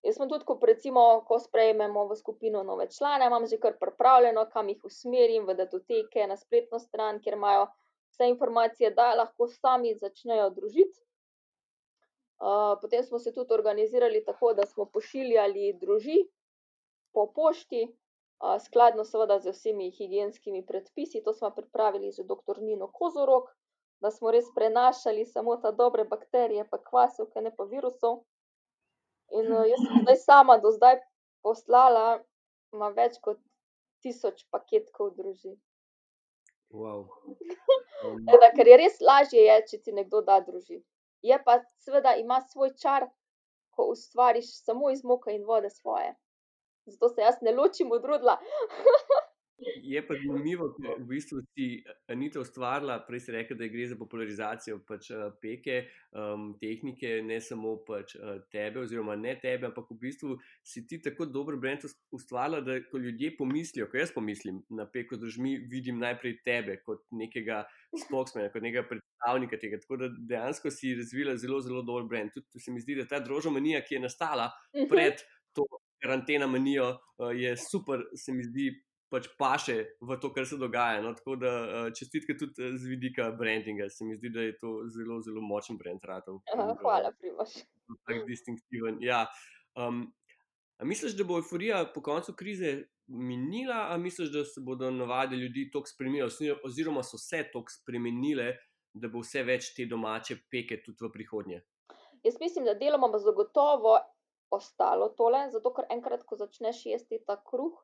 [0.02, 4.48] jaz sem tudi, ko, recimo, ko sprejmemo v skupino nove člane, imam že kar pripravljeno,
[4.50, 7.70] kam jih usmerim v datoteke, na spletno stran, kjer imajo
[8.12, 11.00] vse informacije, da lahko sami začnejo družiti.
[12.82, 16.18] Potem smo se tudi organizirali tako, da smo pošiljali druži
[17.14, 17.86] po pošti,
[18.64, 21.22] skladno seveda z vsemi higijenskimi predpisi.
[21.24, 22.60] To smo pripravili z dr.
[22.60, 23.50] Nino Kozorok,
[24.00, 28.24] da smo res prenašali samo ta dobre bakterije, pa kvasovke, ne pa virusov.
[29.32, 30.98] In jaz sem zdaj sama do zdaj
[31.42, 32.22] poslala
[32.72, 33.38] ma več kot
[34.02, 35.54] tisoč paketkov druži.
[36.72, 37.06] Wow.
[38.02, 40.80] Um, Teda, ker je res lažje, je, če ti nekdo da druži.
[41.22, 43.06] Je pa seveda ima svoj čar,
[43.70, 46.10] ko ustvariš samo iz moke in vode svoje.
[46.90, 48.40] Zato se jaz ne ločim od rudla.
[49.82, 51.66] Je pa zanimivo, ker v bistvu si
[52.10, 55.82] Anita ustvarila, prej si rekla, da gre za popularizacijo pač, uh, peke,
[56.16, 60.98] um, tehnike, ne samo pač, uh, tebe, oziroma ne tebe, ampak v bistvu si ti
[61.02, 65.56] tako dober brend ust- ustvarila, da ko ljudje pomislijo, ko jaz pomislim na peko držmi,
[65.70, 67.62] vidim najprej tebe kot nekega
[68.06, 69.82] spokesmana, kot nekega predstavnika tega.
[69.82, 72.34] Tako da dejansko si razvila zelo, zelo dober brend.
[72.34, 74.50] Tudi se mi zdi, da ta drožomanija, ki je nastala
[74.90, 75.20] pred
[75.52, 75.66] to
[76.02, 76.96] karantena manijo,
[77.36, 78.72] je super, se mi zdi,
[79.12, 81.02] pač paše v to, kar se dogaja.
[81.04, 81.12] No?
[81.16, 83.90] Tako da uh, čestitke tudi eh, z vidika brandinga.
[83.92, 86.40] Se mi zdi, da je to zelo, zelo močen brand ratov.
[86.54, 87.60] Aha, Hvala, Primož.
[88.08, 89.02] Tak distinktiven.
[89.04, 89.26] Ja.
[89.76, 90.06] Um,
[90.80, 95.36] a misliš, da bo euforija po koncu krize minila, ali misliš, da se bodo navade
[95.36, 98.54] ljudi tako spremenile, ozi- oziroma so se tako spremenile,
[98.94, 101.60] da bo vse več te domače peke tudi v prihodnje?
[102.24, 103.98] Jaz mislim, da deloma bo zagotovo
[104.52, 107.76] ostalo tole, zato ker enkrat, ko začneš jesti ta kruh,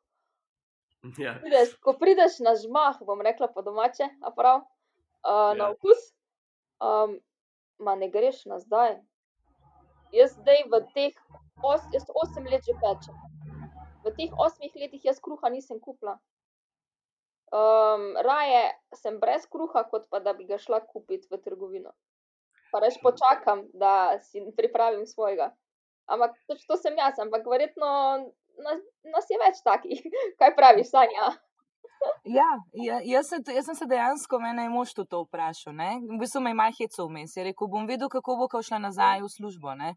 [1.25, 1.39] Ja.
[1.43, 4.65] prideš, ko prideš na žmah, bom rekla po domače, a prav,
[5.23, 5.71] uh, na Ja.
[5.71, 6.01] okus,
[6.83, 7.19] um,
[7.79, 8.99] ma ne greš nazaj.
[10.13, 11.15] Jaz zdaj v teh
[11.63, 13.15] os, jaz osem let že pečem.
[14.05, 16.19] V teh osmih letih jaz kruha nisem kupila.
[17.53, 21.93] Um, raje sem brez kruha, kot pa da bi ga šla kupiti v trgovino.
[22.73, 25.55] Pa reč počakam, da si pripravim svojega.
[26.09, 28.33] Ampak toč to sem jaz, ampak verjetno
[28.65, 28.81] nas,
[29.15, 30.03] nas je več takih.
[30.41, 31.33] Kaj praviš, Sanja?
[32.25, 35.75] Ja, ja jaz, se, jaz sem se dejansko, mene je mož to vprašal.
[35.75, 35.97] Ne?
[36.05, 37.35] V bistvu me je malo hecel vmes.
[37.37, 39.75] Je rekel, bom videl, kako bo, ko šla nazaj v službo.
[39.79, 39.95] Ne?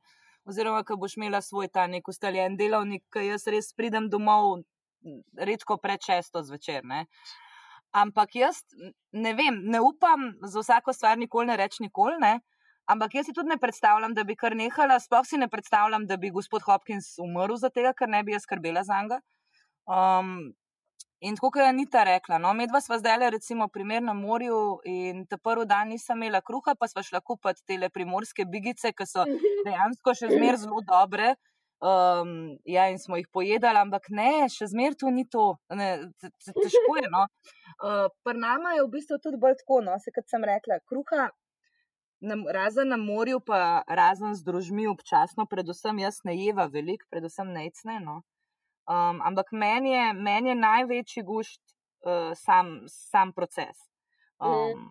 [0.50, 4.64] Oziroma, ko boš imela svoj ta nek ustaljen delovnik, ki jaz res pridem domov,
[5.38, 6.86] redko pred šesto zvečer.
[6.88, 7.06] Ne?
[7.92, 8.64] Ampak jaz
[9.12, 12.18] ne vem, ne upam za vsako stvar nikoli ne reči nikoli.
[12.22, 12.40] Ne?
[12.90, 16.18] Ampak jaz si tudi ne predstavljam, da bi kar nehala, sploh si ne predstavljam, da
[16.18, 19.22] bi gospod Hopkins umrl za tega, ker ne bi jaz skrbela za njega.
[19.86, 20.54] Um,
[21.22, 25.26] in tako je Anita rekla, no, medva sva zdaj le recimo primer na morju in
[25.30, 29.26] ta prvi dan nisem imela kruha, pa sva šla kupiti te primorske bigice, ki so
[29.66, 31.36] dejansko še zmeraj zelo dobre.
[31.82, 35.46] Um, ja, in smo jih pojedali, ampak ne, še zmeraj to ni to.
[35.74, 35.88] Ne,
[36.22, 37.10] te- težko je.
[37.10, 37.26] No.
[37.82, 41.32] Uh, Pri nama je v bistvu tudi bolj tako, no, se kot sem rekla, kruha.
[42.22, 47.50] Na, razen na morju, pa razen z družmi, občasno, predvsem jaz ne jeva veliko, predvsem
[47.50, 47.98] necne.
[48.04, 48.22] No.
[48.86, 51.62] Um, ampak meni je, meni je največji gušt
[52.06, 53.78] uh, sam, sam proces.
[54.42, 54.90] Um,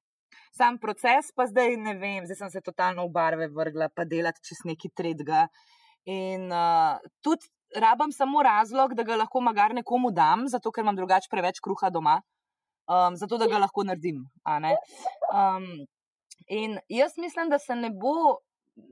[0.55, 4.43] sam proces, pa zdaj ne vem, zdaj sem se totalno v barve vrgla, pa delati
[4.51, 5.47] čez neki tretga.
[6.11, 10.99] In uh, tudi rabam samo razlog, da ga lahko magar nekomu dam, zato ker imam
[10.99, 12.19] drugače preveč kruha doma,
[12.91, 14.25] um, zato da ga lahko naredim.
[14.47, 15.85] Um,
[16.47, 18.39] in jaz mislim, da se ne bo,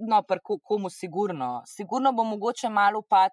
[0.08, 3.32] no, pa komu sigurno, sigurno bo mogoče malo upad.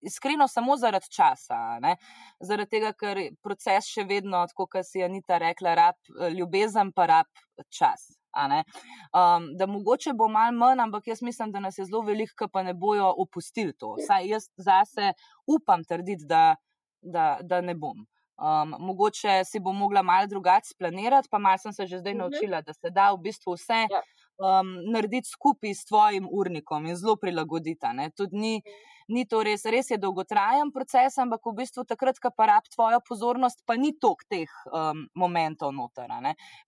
[0.00, 1.78] Iskreno, samo zaradi časa.
[1.80, 1.96] Ne?
[2.40, 5.96] Zaradi tega, ker proces še vedno, kot si Anita rekla, rab,
[6.36, 8.10] ljubezen pa rab čas.
[8.30, 12.52] Um, da mogoče bo malo manj, ampak jaz mislim, da nas je zelo veliko, ki
[12.52, 13.96] pa ne bojo opustili to.
[14.06, 15.12] Saj jaz zase
[15.46, 16.54] upam trditi, da,
[17.02, 18.06] da, da ne bom.
[18.40, 22.18] Um, mogoče si bom mogla malo drugače splanirati, pa malo sem se že zdaj mhm.
[22.18, 24.00] naučila, da se da v bistvu vse ja.
[24.40, 27.86] um, narediti skupaj s tvojim urnikom in zelo prilagoditi.
[28.16, 28.62] Tudi ni.
[29.10, 33.00] Ni to res, res je dolgotrajen proces, ampak v bistvu takrat, ko pa rab tvojo
[33.02, 36.12] pozornost, pa ni tok teh um, momentov noter.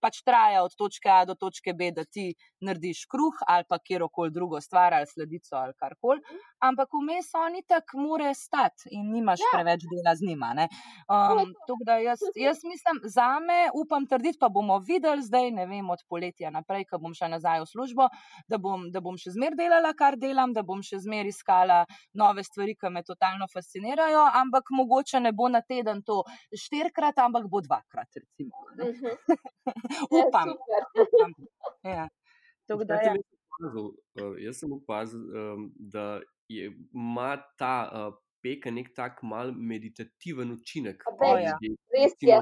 [0.02, 4.30] Pač traja od točke A do točke B, da ti narediš kruh ali pa kjerkoli
[4.30, 6.20] drugo stvar ali sledico ali karkoli.
[6.62, 9.50] Ampak vmes oni tako more stati in nimaš ja.
[9.52, 10.52] preveč dela z njima.
[11.10, 11.54] Um,
[12.04, 16.50] jaz, jaz mislim, za me upam trditi, pa bomo videli zdaj, ne vem, od poletja
[16.50, 18.08] naprej, ko bom šla nazaj v službo,
[18.48, 22.31] da bom, da bom še zmer delala, kar delam, da bom še zmer iskala nove
[22.32, 26.22] nove stvari, ki me totalno fascinirajo, ampak mogoče ne bo na teden to
[26.64, 28.08] štirikrat, ampak bo dvakrat.
[28.22, 29.04] Recimo, uh mhm.
[29.04, 29.36] -huh.
[30.20, 30.56] upam.
[31.04, 31.34] upam.
[31.84, 32.08] Ja.
[32.88, 33.14] Da, ja.
[34.38, 41.04] Jaz sem opazil, um, da ima ta uh, peka nek tak mal meditativen učinek.
[41.20, 41.58] Ja.
[41.96, 42.40] Res je.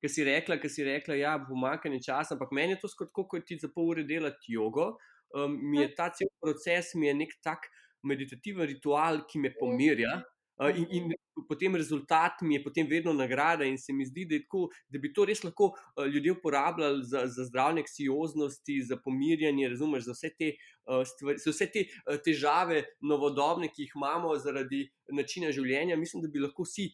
[0.00, 2.88] Ker si rekla, da si rekla, da ja, je pomakanje časa, ampak meni je to
[2.88, 4.96] skoro tako, kot ti za pol ure delati jogo.
[5.34, 9.54] Um, mi je ta cel proces, mi je nek tak uh, meditativen ritual, ki me
[9.58, 10.18] pomirja.
[10.58, 11.12] Uh, in, in
[11.46, 15.12] potem rezultat mi je potem vedno nagrada, in se mi zdi, da, tako, da bi
[15.14, 20.32] to res lahko uh, ljudje uporabljali za, za zdravljenje anksioznosti, za pomirjanje, razumeš, za vse
[20.34, 20.48] te,
[20.90, 25.96] uh, stvari, za vse te uh, težave, novodobne, ki jih imamo zaradi načina življenja.
[25.96, 26.88] Mislim, da bi lahko vsi,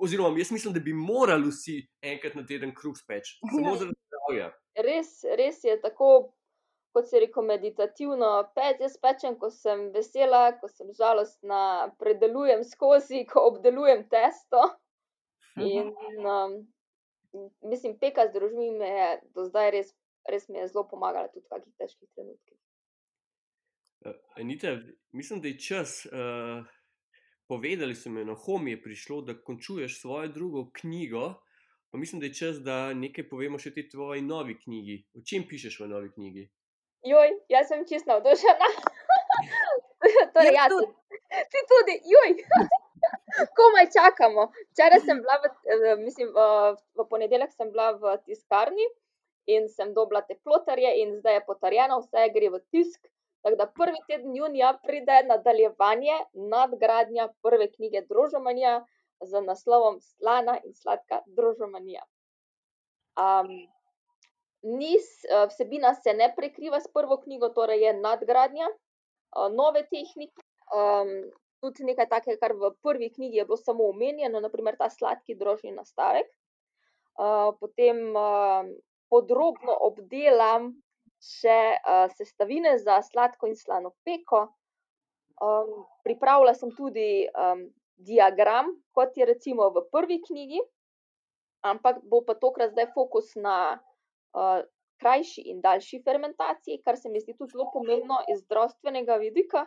[0.00, 1.82] oziroma jaz mislim, da bi morali vsi
[2.14, 4.48] enkrat na teden kruh speč, samo zaradi zdravja.
[4.80, 6.08] Res, res je tako
[6.94, 8.80] kot se reko, meditativno pec.
[8.80, 14.62] Jaz pečem, ko sem vesela, ko sem žalostna, predelujem skozi, ko obdelujem testo.
[15.58, 15.90] In
[16.22, 16.56] um,
[17.66, 19.90] mislim, peka z družmi me je do zdaj res,
[20.30, 22.58] res mi je zelo pomagala tudi v takih težkih trenutkih.
[24.04, 24.78] Uh, Anita,
[25.12, 26.00] mislim, da je čas.
[26.12, 26.64] Uh...
[27.44, 31.34] Povedali so mi, na hom je prišlo, da končuješ svojo drugo knjigo.
[31.90, 34.96] Pa mislim, da je čas, da nekaj povemo še o tej tvoji novi knjigi.
[35.14, 36.46] O čem pišeš v novi knjigi?
[37.04, 38.68] Joj, jaz sem čist navdušena.
[40.34, 40.90] torej, ja, tudi.
[41.52, 42.36] Ti tudi, joj.
[43.58, 44.48] Komaj čakamo.
[44.72, 48.86] Včeraj sem bila, v, mislim, v, v ponedeljek sem bila v tiskarni
[49.46, 53.00] in sem dobila te plotarje, in zdaj je potrjeno, vse gre v tisk.
[53.44, 58.86] Tako da prvi teden junija pride nadaljevanje nadgradnja prve knjige Družomanija
[59.20, 62.06] z naslovom Slana in sladka Družomanija.
[63.20, 63.50] Um,
[64.64, 70.40] Nis, eh, vsebina se ne prekriva s prvo knjigo, torej je nadgradnja eh, nove tehnike.
[70.74, 71.10] Um,
[71.60, 75.74] tudi nekaj takega, kar v prvi knjigi je bilo samo omenjeno, naprimer ta sladki drožni
[75.76, 76.30] nastavek.
[77.14, 78.64] Uh, potem uh,
[79.12, 80.72] podrobno obdelam
[81.22, 84.48] še uh, sestavine za sladko in slano peko.
[85.44, 90.60] Um, pripravila sem tudi um, diagram, kot je recimo v prvi knjigi,
[91.64, 93.78] ampak bo pa tokrat zdaj fokus na
[95.02, 99.66] krajši in daljši fermentaciji, kar se mi zdi tudi zelo pomembno iz zdravstvenega vidika,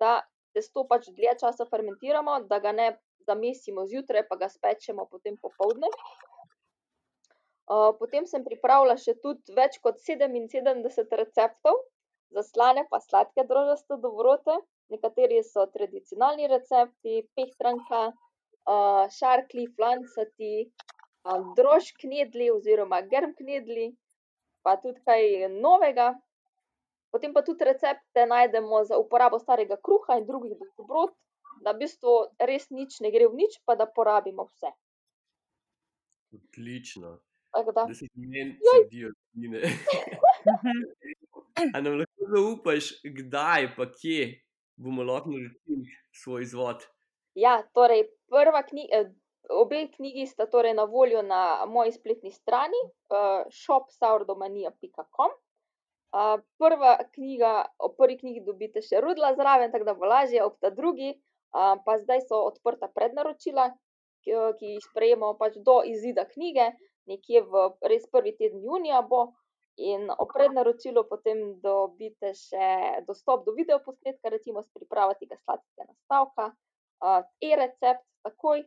[0.00, 0.20] da
[0.54, 2.88] testo pač dlje časa fermentiramo, da ga ne
[3.26, 5.90] zamesimo zjutraj, pa ga spečemo potem popovdne.
[7.98, 11.80] Potem sem pripravila še tudi več kot 77 receptov
[12.36, 14.58] za slane, pa sladke drožaste dobrote.
[14.92, 18.10] Nekateri so tradicionalni recepti, pehtranka,
[19.16, 20.52] šarkli, flancati,
[21.56, 23.94] drož knedli oziroma germ knedli,
[24.62, 26.12] pa tudi kaj novega.
[27.14, 31.14] Potem pa tudi recepte najdemo za uporabo starega kruha in drugih dobrot,
[31.62, 34.72] da v bistvu res nič ne gre v nič, pa da porabimo vse.
[36.34, 37.20] Odlično.
[37.54, 37.72] Da.
[37.72, 39.62] da se meni sedijo tine.
[41.74, 44.42] A nam lahko zaupaš, kdaj pa kje
[44.76, 46.82] bomo lahko naredili svoj izvod?
[47.38, 49.04] Ja, torej prva knjiga,
[49.50, 55.30] Obe knjigi sta torej na voljo na moji spletni strani uh, eh, shopsaurdomania.com.
[56.14, 60.54] Uh, prva knjiga, o prvi knjigi dobite še rudla zraven, tako da bo lažje, ob
[60.62, 63.68] ta drugi, uh, pa zdaj so odprta prednaročila,
[64.24, 66.70] ki, ki jih sprejemamo pač do izida knjige,
[67.10, 69.32] nekje v res prvi teden junija bo.
[69.74, 76.52] In o prednaročilu potem dobite še dostop do videoposnetka, recimo s pripravo tega sladkega nastavka,
[77.02, 78.62] uh, e-recept takoj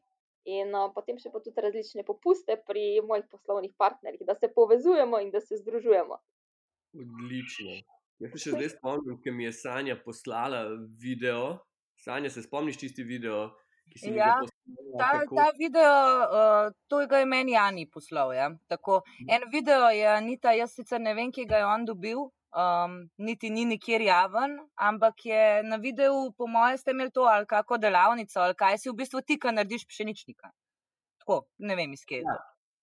[0.47, 5.19] in uh, potem še pa tudi različne popuste pri mojih poslovnih partnerjih, da se povezujemo
[5.19, 6.17] in da se združujemo.
[6.97, 7.77] Odlično.
[8.23, 10.63] Jaz se še zdaj spomnim, ker mi je Sanja poslala
[11.01, 11.59] video.
[11.99, 13.49] Sanja, se spomniš tisti video,
[13.91, 14.97] ki si Ja, ga poslala?
[14.97, 15.91] Ta, kako- ta video,
[16.39, 18.33] uh, to ga je meni Jani poslal.
[18.33, 18.47] Ja.
[18.71, 22.23] Tako, en video je Anita, jaz sicer ne vem, kje ga je on dobil,
[22.57, 27.45] um, niti ni nikjer javen, ampak je na videu, po mojem, ste imeli to ali
[27.45, 30.49] kako delavnico, ali kaj si v bistvu ti, ki narediš pšeničnika.
[31.19, 32.17] Tako, ne vem, iz kje.
[32.17, 32.37] je to.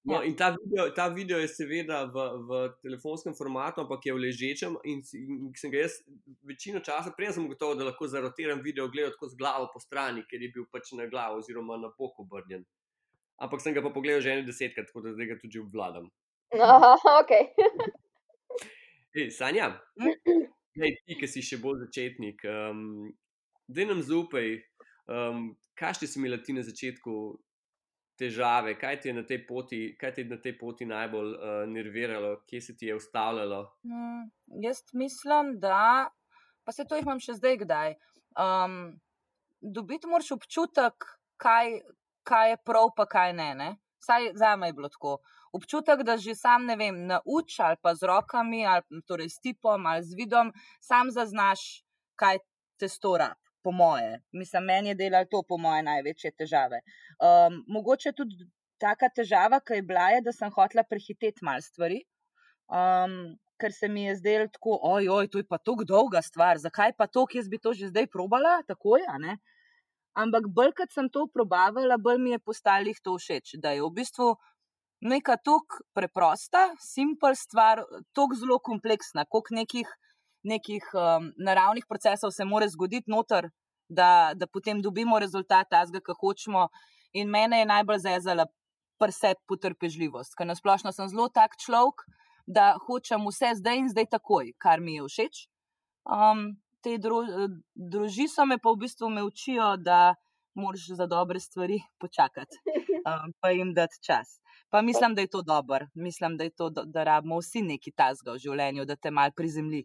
[0.05, 0.23] No, Ja.
[0.23, 2.51] in ta video, ta video je seveda v, v
[2.83, 4.77] telefonskem formatu, ampak je v ležečem.
[4.85, 5.95] In, si- in sem ga jaz
[6.45, 10.21] večino časa, prej sem gotovo, da lahko zarotiram video, gledal tako z glavo po strani,
[10.29, 12.67] ker je bil pač na glavo oziroma na bok obrnjen.
[13.41, 16.13] Ampak sem ga pa pogledal že ene desetkrat, tako da zdaj ga tudi obvladam.
[16.53, 16.93] Aha,
[17.25, 17.33] ok.
[19.15, 19.69] Ej, Sanja?
[20.75, 23.05] Hej, ti, ki si še bolj začetnik, um,
[23.71, 24.57] da nam zaupaj,
[25.07, 27.15] um, kaj si imela ti na začetku
[28.19, 31.63] težave, kaj ti je na tej poti, kaj ti je na tej poti najbolj uh,
[31.71, 33.61] nerviralo, kje se ti je ustavljalo?
[33.87, 34.27] Mm,
[34.67, 36.11] jaz mislim, da,
[36.67, 37.95] pa se to jih imam še zdaj kdaj.
[38.35, 38.99] Um,
[39.63, 41.07] dobiti moraš občutek,
[41.39, 41.79] kaj,
[42.27, 43.53] kaj je prav, pa kaj ne.
[43.63, 43.71] ne?
[44.03, 45.21] Saj za me je bilo tako.
[45.55, 49.87] Občutek, da že sam ne vem, nauč ali pa z rokami, ali torej s tipom
[49.87, 50.51] ali z vidom,
[50.83, 51.85] sam zaznaš,
[52.19, 52.43] kaj
[52.79, 53.35] te stora.
[53.65, 56.83] Po moje, mislim, meni je delalo to, po moje, največje težave.
[57.17, 58.45] Um, mogoče tudi
[58.77, 62.03] taka težava, ki je bila, je, da sem hotela prehiteti malo stvari.
[62.69, 66.59] Um, ker se mi je zdelo tako, oj, oj, to je pa tako dolga stvar,
[66.59, 69.37] zakaj pa to, jaz bi to že zdaj probala, tako je.
[70.15, 73.83] Ampak bolj, kot sem to probavala, bolj mi je postalo jih to všeč, da je
[73.83, 74.35] v bistvu
[75.05, 77.83] neka tako preprosta, simpel stvar,
[78.17, 79.91] tako zelo kompleksna, koliko nekih,
[80.43, 83.51] nekih um, naravnih procesov se more zgoditi noter,
[83.89, 86.69] da, da potem dobimo rezultat tazga, ki hočemo.
[87.15, 88.47] In mene je najbolj zezala
[88.99, 92.07] prse potrpežljivost, ker nasplošno sem zelo tak človek,
[92.47, 95.47] da hočem vse zdaj in zdaj takoj, kar mi je všeč.
[96.05, 97.23] Um, te dro,
[97.75, 100.15] druži so me pa v bistvu me učijo, da
[100.55, 102.57] moraš za dobre stvari počakati,
[103.11, 104.41] um, pa jim dati čas.
[104.71, 107.93] Pa mislim, da je to dobro, mislim, da je to, da, da rabimo vsi neki
[107.93, 109.85] tasga v življenju, da te mal prizemlji.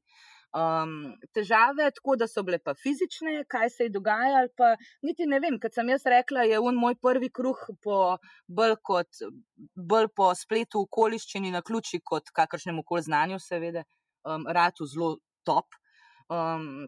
[0.49, 0.93] Um,
[1.29, 4.71] težave, tako da so bile pa fizične, kaj se je dogajalo, pa
[5.05, 5.59] niti ne vem.
[5.61, 7.99] Kot sem jaz rekla, je un moj prvi kruh po,
[8.47, 9.21] bolj, kot,
[9.75, 13.85] bolj po spletu okoliščini na ključi, kot kakršnemu koli znanju, seveda,
[14.25, 15.77] um, ratu zelo top.
[16.33, 16.87] Um,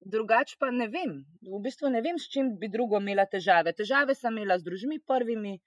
[0.00, 3.72] drugače pa ne vem, v bistvu ne vem, s čim bi drugo imela težave.
[3.76, 5.58] Težave sem imela z družmi prvimi,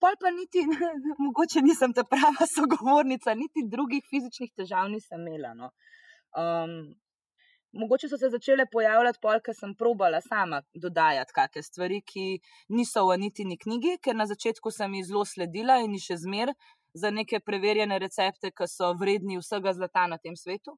[0.00, 0.64] pol pa niti,
[1.26, 5.54] mogoče nisem ta prava sogovornica, niti drugih fizičnih težav nisem imela.
[5.54, 5.70] No.
[6.36, 6.92] Um,
[7.72, 12.26] mogoče so se začele pojavljati, pol, ker sem probala sama dodajati kakšne stvari, ki
[12.76, 16.54] niso v nitini knjigi, ker na začetku sem jih zelo sledila in jih še zmer
[16.94, 20.76] za neke preverjene recepte, ki so vredni vsega zlata na tem svetu.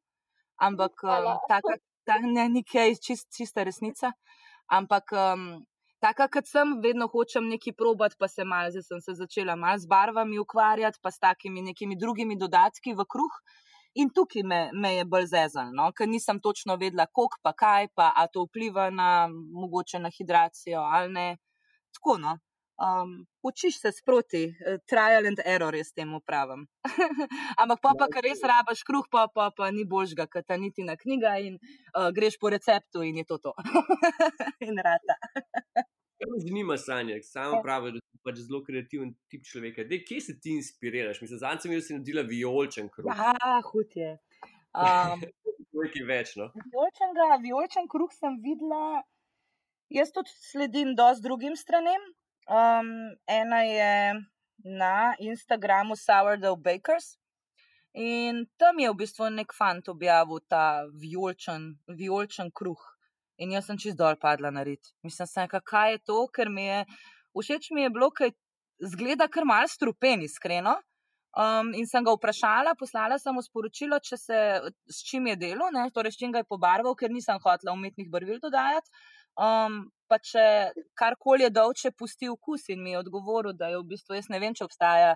[0.56, 1.76] Ampak um, taka,
[2.06, 4.12] ta, ne, nekaj čist, čista resnica.
[4.72, 5.46] Ampak um,
[6.02, 9.78] taka, kot sem, vedno hočem nekaj probati, pa se malo, zdaj sem se začela malo
[9.78, 13.40] z barvami ukvarjati, pa s takimi nekimi drugimi dodatki v kruh.
[13.96, 15.88] In tukaj me, me je bolj zezal, no?
[15.96, 20.82] ker nisem točno vedela, koliko pa kaj, pa a to vpliva na mogoče na hidracijo
[20.84, 21.28] ali ne.
[21.96, 22.36] Tako no.
[22.76, 26.66] Um, učiš se sproti, eh, trial and error je s tem upravim.
[27.62, 30.84] Ampak pa, pa, ker res rabaš kruh, pa, pa, pa ni božga, ker ta niti
[30.84, 33.54] na knjiga in uh, greš po receptu in je to to.
[34.68, 35.16] in rata.
[36.20, 39.84] Kaj me zanima, Sanja, samo pravi, da si pač zelo kreativen tip človeka.
[39.88, 41.22] Dej, kje se ti inspiriraš?
[41.24, 43.08] Mislim, zadnjič sem da si naredila vijolčen kruh.
[43.08, 44.12] Ja, hud je.
[44.76, 45.24] Um,
[45.80, 46.50] Nekaj več, no.
[47.40, 49.00] Vijolčen kruh sem videla.
[49.92, 52.04] Jaz tudi sledim dosti drugim stranem.
[52.46, 54.24] Um, ena je
[54.64, 57.16] na Instagramu Sourdough Bakers.
[57.96, 62.82] In tam je v bistvu nek fant objavil ta vijolčen, vijolčen kruh.
[63.38, 64.92] In jaz sem čist dol padla na rit.
[65.02, 66.84] Mislim, sem, kaj je to, ker mi je
[67.36, 68.32] všeč mi je bilo, ker
[68.80, 70.76] zgleda kar mal strupen, iskreno.
[71.36, 74.38] Um, in sem ga vprašala, poslala sem mu sporočilo, se,
[74.88, 78.08] s čim je delo, ne, torej s čim ga je pobarval, ker nisem hotela umetnih
[78.08, 78.88] barvil dodajati.
[79.36, 80.44] Um, pa če
[80.98, 84.30] karkoli je dol, če pusti okus in mi je odgovoril, da je v bistvu, jaz
[84.32, 85.14] ne vem, če obstaja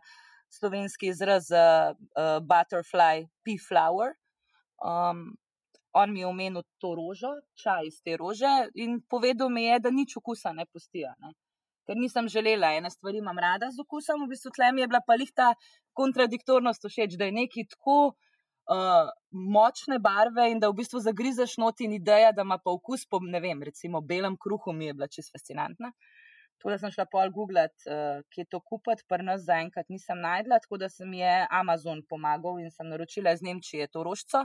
[0.51, 4.17] slovenski izraz za uh, butterfly pea flower.
[4.83, 5.31] Um,
[5.95, 9.91] on mi je omenil to rožo, čaj iz te rože in povedal mi je, da
[9.95, 11.11] nič okusa ne pustijo.
[11.23, 11.35] Ne
[11.91, 15.01] ker nisem želela, ene stvari imam rada z okusom, v bistvu tle mi je bila
[15.07, 15.55] pa lihta
[15.99, 17.97] kontradiktornost všeč, da je neki tako
[18.71, 23.07] uh, močne barve in da v bistvu zagrizeš noti in ideja, da ima pa okus
[23.07, 25.93] po, ne vem, recimo belem kruhu, mi je bila čisto fascinantna.
[26.61, 30.61] Tako da sem šla pol googlat, uh, kje to kupiti, pa nas zaenkrat nisem najdla,
[30.61, 34.45] tako da sem je Amazon pomagal in sem naročila iz Nemčije to rožco.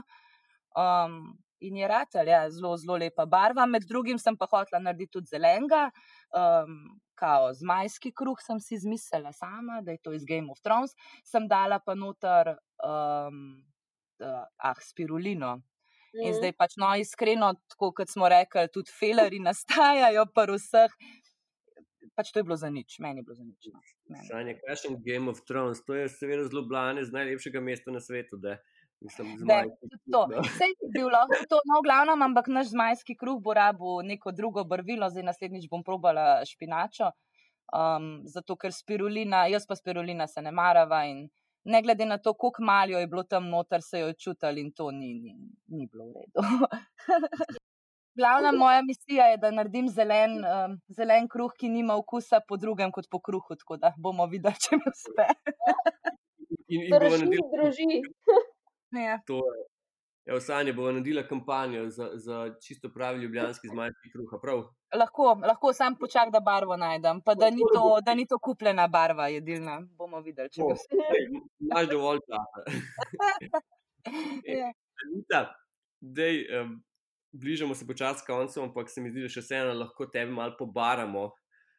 [0.76, 3.66] Um, in je ratelj, ja, zelo, zelo lepa barva.
[3.66, 5.90] Med drugim sem pa hotela narediti tudi zelenega,
[6.36, 10.92] um, kao zmajski kruh sem si izmislila sama, da je to iz Game of Thrones.
[11.24, 13.56] Sem dala pa noter, um,
[14.20, 15.56] uh, ah, spirulino.
[16.16, 16.36] In Mhm.
[16.38, 20.92] zdaj pač, no, iskreno, tako kot smo rekli, tudi feleri nastajajo, pa vseh.
[22.16, 23.68] Pač to je bilo za nič, meni je bilo za nič.
[23.68, 23.80] No.
[24.08, 24.24] Meni.
[24.24, 28.40] Sanja, kakšen Game of Thrones, to je seveda zelo blane z najlepšega mesta na svetu.
[28.40, 28.56] Da.
[29.04, 30.22] Mislim, zmaj, tudi to.
[30.32, 30.42] no.
[30.56, 34.64] Sej bi lahko to, no, v glavnem, ampak naš zmajski kruh bo rabo neko drugo
[34.64, 37.10] barvilo, zdaj naslednjič bom probala špinačo.
[37.76, 41.26] Um, zato, ker spirulina, jaz pa spirulina se ne marava in
[41.66, 44.72] ne glede na to, koliko maljo je bilo tam noter, se jo je čutili in
[44.72, 45.34] to ni, ni,
[45.66, 46.40] ni bilo v redu.
[48.18, 52.92] Glavna moja misija je, da naredim zelen, um, zelen kruh, ki nima okusa po drugem
[52.92, 55.26] kot po kruhu, tako da bomo videli, če mi uspe.
[56.68, 57.98] In, in Drži, drži.
[59.02, 59.18] Ja.
[59.28, 59.42] to.
[60.26, 64.32] Evo, Sanja bo naredila kampanjo za, za čisto pravi ljubljanski zmajski kruh.
[64.34, 64.62] a Prav?
[64.94, 68.88] Lahko, lahko sam počakam, da barvo najdem, pa da ni to, da ni to kupljena
[68.88, 69.80] barva jedilna.
[69.98, 70.98] Bomo videli, če bo vse.
[71.18, 72.66] ej, Imaš dovolj časa.
[74.46, 74.68] Ja.
[75.02, 75.38] Anita,
[76.00, 76.76] dej, um,
[77.32, 81.24] bližamo se počasi koncu, ampak se mi zdi, da še vseeno lahko tebe malo pobaramo,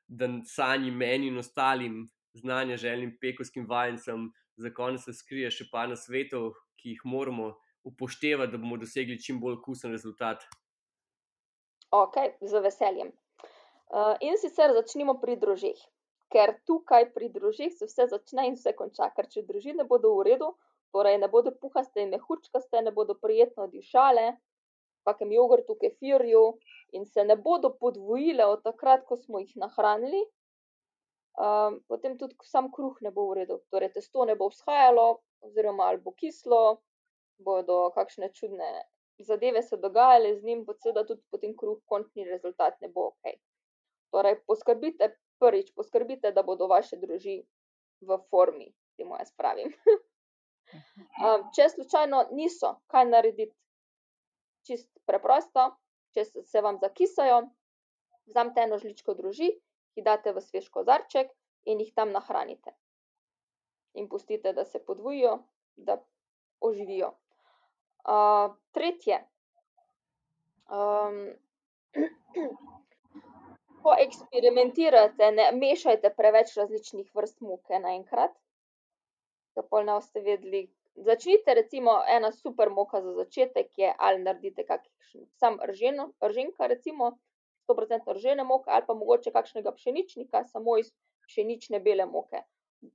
[0.07, 2.01] da sanji meni in ostalim
[2.35, 4.27] znanja želim pekovskim vajencem
[4.57, 7.53] za konec se skrije še par nasvetov, ki jih moramo
[7.87, 10.43] upoštevati, da bomo dosegli čim bolj okusen rezultat.
[11.91, 13.11] Ok, z veseljem.
[13.87, 15.79] Uh, in sicer začnimo pri drožjih,
[16.33, 19.07] ker tukaj pri drožjih se vse začne in vse konča.
[19.15, 20.49] Ker če drožji ne bodo v redu,
[20.91, 24.33] torej ne bodo puhaste in mehurčkaste, ne bodo prijetno dišale,
[25.07, 26.43] kakem jogurtu, kefirju
[26.99, 30.19] in se ne bodo podvojile od takrat, ko smo jih nahranili,
[31.39, 33.61] um, potem tudi sam kruh ne bo v redu.
[33.71, 35.07] Torej, testo ne bo vzhajalo,
[35.47, 36.81] oziroma ali bo kislo,
[37.39, 38.69] bodo kakšne čudne
[39.19, 43.33] zadeve se dogajale z njim, pa seveda tudi potem kruh, končni rezultat ne bo ok.
[44.11, 45.09] Torej, poskrbite,
[45.39, 47.41] prvič, poskrbite, da bodo vaše druži
[48.01, 49.73] v formi, temu jaz pravim.
[51.25, 53.55] um, če slučajno niso, kaj narediti?
[54.67, 55.69] Čist preprosto,
[56.13, 57.45] če se, vam zakisajo,
[58.27, 59.53] vzamete eno žličko druži,
[59.95, 61.31] jih date v svež kozarček
[61.65, 62.75] in jih tam nahranite.
[63.95, 65.39] In pustite, da se podvojijo,
[65.77, 65.97] da
[66.59, 67.15] oživijo.
[68.07, 69.19] Uh, tretje.
[70.71, 71.33] Um,
[73.83, 78.31] ko eksperimentirate, ne mešajte preveč različnih vrst moke naenkrat,
[79.55, 80.69] da pol ne boste vedeli.
[81.07, 87.11] Začnite, recimo, ena super moka za začetek je, ali naredite kakšen sam rženo, rženka, recimo,
[87.67, 90.93] 100% ržene moke, ali pa mogoče kakšnega pšeničnika, samo iz
[91.27, 92.41] pšenične bele moke.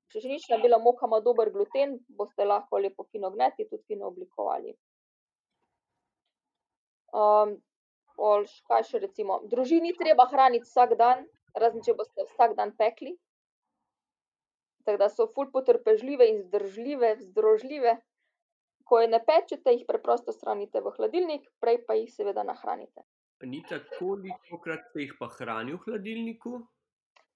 [0.09, 4.75] Pšenična bela moka ima dober gluten, boste lahko lepo fino gnetli, tudi fino oblikovali.
[7.13, 7.57] Um,
[8.17, 12.73] pol š- kaj še recimo, družini treba hraniti vsak dan, razen če boste vsak dan
[12.77, 13.17] pekli.
[14.85, 17.97] Tako da so ful potrpežljive in zdržljive, združljive.
[18.85, 23.05] Ko je ne pečete, jih preprosto shranite v hladilnik, prej pa jih seveda nahranite.
[23.43, 26.61] Anita, kolikokrat se jih pa hrani v hladilniku?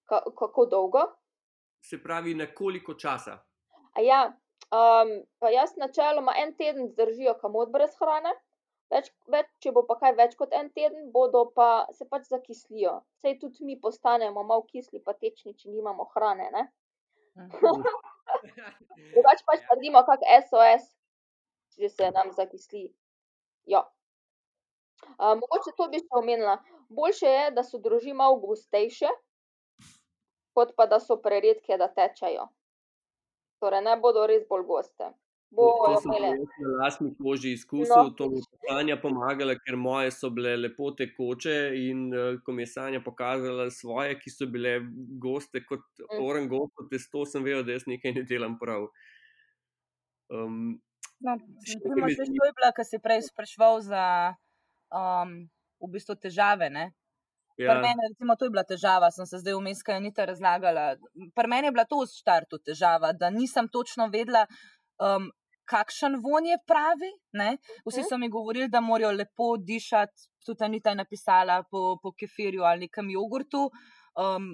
[0.06, 1.04] Ka kako dolgo?
[1.82, 3.38] Se pravi, na koliko časa?
[3.94, 4.20] A ja,
[4.74, 8.34] um, pa jaz načeloma en teden zdržijo kamot brez hrane,
[8.92, 13.00] več, več, če bo pa kaj več kot en teden, bodo pa se pač zakislijo.
[13.22, 16.50] Sej tudi mi postanemo malo kisli, pa tečni, če nimamo hrane.
[16.54, 16.66] Ne?
[19.14, 20.88] Drugače pač naredimo kak SOS,
[21.76, 22.88] če se nam zakisli.
[23.66, 23.84] Ja.
[25.16, 26.58] Uh, mogoče to bi še omenila.
[26.96, 29.10] Boljše je, da so droži malo gostejše,
[30.56, 32.46] kot pa da so preredke, da tečejo.
[33.60, 35.10] Torej, ne bodo res bolj goste.
[35.56, 36.28] To Bojo sem imele.
[36.30, 38.10] jaz na lastni koži izkusil, No.
[38.12, 42.62] to mi je Sanja pomagala, ker moje so bile lepo tekoče in uh, ko mi
[42.62, 44.80] je Sanja pokazala svoje, ki so bile
[45.18, 46.20] goste kot Mm.
[46.20, 48.88] oren gosto testo, sem vedel, da jaz nekaj ne delam prav.
[50.28, 50.80] Um,
[51.18, 51.32] No,
[51.64, 51.88] Še saj
[52.20, 54.02] zdi- to je bila, kar si prej spraševal za
[54.92, 55.48] um,
[55.80, 56.68] v bistvu težave.
[56.68, 56.90] Ne?
[57.56, 57.70] Ja.
[57.70, 60.84] ja, Mene, recimo, to je bila težava, sem se zdaj vmes, kaj Anita razlagala.
[61.32, 64.44] Pri meni je bila to v startu težava, da nisem točno vedela,
[65.00, 65.30] um,
[65.66, 67.10] kakšen von je pravi.
[67.32, 67.58] Ne?
[67.86, 68.08] Vsi Mhm.
[68.08, 72.86] so mi govorili, da morajo lepo dišati, tudi Anita je napisala po, po kefirju ali
[72.86, 73.70] nekem jogurtu.
[74.16, 74.46] Um,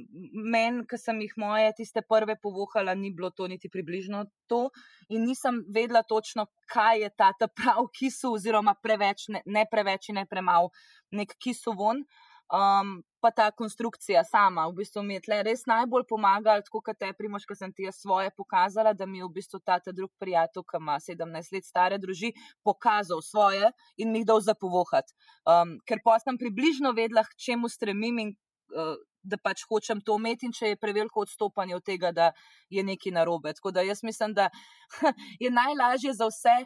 [0.52, 4.70] Meni, ki sem jih moje tiste prve povohala, ni bilo to niti približno to,
[5.08, 10.08] in nisem vedela točno, kaj je ta, ta prav kisu, oziroma preveč, ne, ne preveč
[10.08, 10.70] in ne premalo,
[11.12, 12.02] nek kisu von.
[12.50, 16.98] Um, pa ta konstrukcija sama, v bistvu mi je tle res najbolj pomagala, tako kot
[16.98, 20.10] te primoš, ko sem ti svoje pokazala, da mi je v bistvu ta, ta drug
[20.18, 22.32] prijatelj, ki ima 17 let stare druži,
[22.66, 25.14] pokazal svoje in mi jih dal zapovohati.
[25.46, 28.34] Um, ker pa sem približno vedela, čemu stremim in
[28.74, 32.32] uh, da pač hočem to imeti, in če je preveliko odstopanje od tega, da
[32.74, 33.54] je nekaj narobe.
[33.54, 34.50] Tako da jaz mislim, da
[35.44, 36.56] je najlažje za vse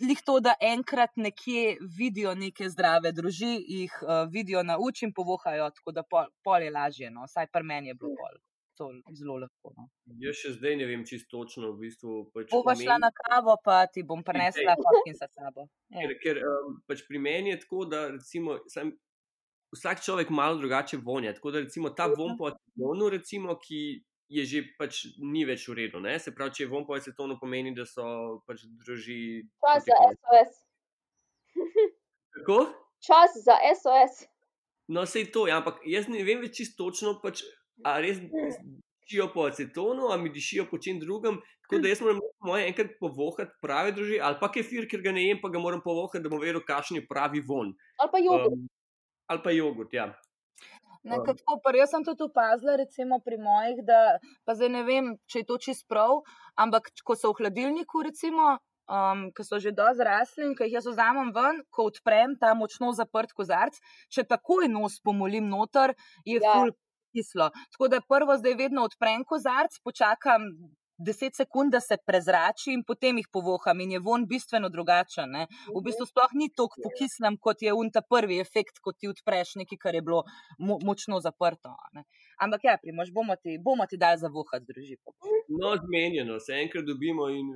[0.00, 5.12] lih to, da enkrat nekje vidijo neke zdrave druži, jih uh, vidijo na uči in
[5.12, 7.10] povohajo, tako da pol, pol je lažje.
[7.10, 7.26] No?
[7.28, 8.40] Vsaj pri meni je bilo pol.
[9.14, 9.70] Zelo lepo.
[9.76, 9.84] No.
[10.18, 11.70] Jaz še zdaj ne vem čisto točno.
[11.76, 15.68] V bistvu, pač Bova šla na kavo, pa ti bom prenesla papir za sabo.
[15.92, 16.02] Ja.
[16.02, 18.90] Ker, ker um, pač pri meni je tako, da recimo, sem,
[19.76, 21.34] vsak človek malo drugače vonja.
[21.36, 24.02] Tako da recimo ta von po atomonu, recimo, ki
[24.32, 26.00] je že pač ni več v redu.
[26.00, 26.16] Ne?
[26.18, 29.44] Se pravi, če je von po acetonu, pomeni, da so pač druži.
[29.60, 30.52] Čas za SOS.
[32.38, 32.58] Kako?
[33.04, 34.22] Čas za SOS.
[34.92, 37.44] No, sej to, ja, ampak jaz ne vem več čisto točno, pač,
[37.84, 38.22] ali res
[39.04, 41.38] dišijo po acetonu, ali dišijo po čem drugem.
[41.62, 45.24] Tako da jaz moram moje enkrat povohati prave druži, ali pa kefir, ker ga ne
[45.28, 47.72] jem, pa ga moram povohati, da bom vedel, kakšen je pravi von.
[48.00, 48.56] Ali pa jogurt.
[48.56, 48.68] Um,
[49.32, 50.10] ali pa jogurt, ja.
[51.02, 55.42] Nekako, pa jaz sem tudi opazila, recimo pri mojih, da pa zdaj ne vem, če
[55.42, 56.20] je to čist prav,
[56.54, 60.78] ampak ko so v hladilniku, recimo, um, ki so že dosti zrasli in ki jih
[60.78, 63.78] jaz vzamem ven, ko odprem ta močno zaprt kozarc,
[64.14, 65.96] če takoj nos pomolim noter,
[66.28, 66.54] je ja.
[66.54, 66.70] ful
[67.12, 67.50] kislo.
[67.74, 70.46] Tako da prvo zdaj vedno odprem kozarc, počakam
[71.02, 75.30] 10 sekund, da se prezrači in potem jih povoham in je von bistveno drugačen.
[75.30, 75.46] Ne?
[75.68, 75.84] V Mhm.
[75.84, 79.94] bistvu sploh ni tako pokisnem, kot je unta prvi efekt, ko ti odpreš nekaj, kar
[79.94, 80.22] je bilo
[80.58, 81.68] mo močno zaprto.
[81.68, 82.04] a Ne?
[82.38, 84.96] Ampak ja, primož, bomo ti, bomo ti dali zavohati, druži.
[85.48, 87.46] No, zmenjeno, se enkrat dobimo in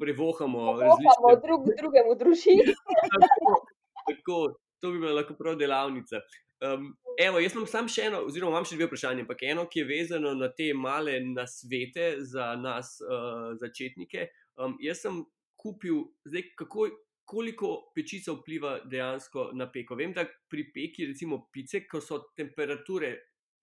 [0.00, 2.62] prevohamo Povohamo različne drug drugemu družini.
[3.12, 3.52] tako,
[4.08, 4.38] tako,
[4.82, 6.20] to bi bila lahko prav delavnica.
[6.62, 9.82] Um, evo, jaz imam samo še eno, oziroma imam še dve vprašanje, ampak eno, ki
[9.82, 14.28] je vezano na te male nasvete za nas, uh, začetnike.
[14.62, 15.22] Um, jaz sem
[15.58, 16.86] kupil, zdaj, kako,
[17.26, 19.98] koliko pečica vpliva dejansko na peko.
[19.98, 23.16] Vem, da pri peki, recimo pice, ko so temperature,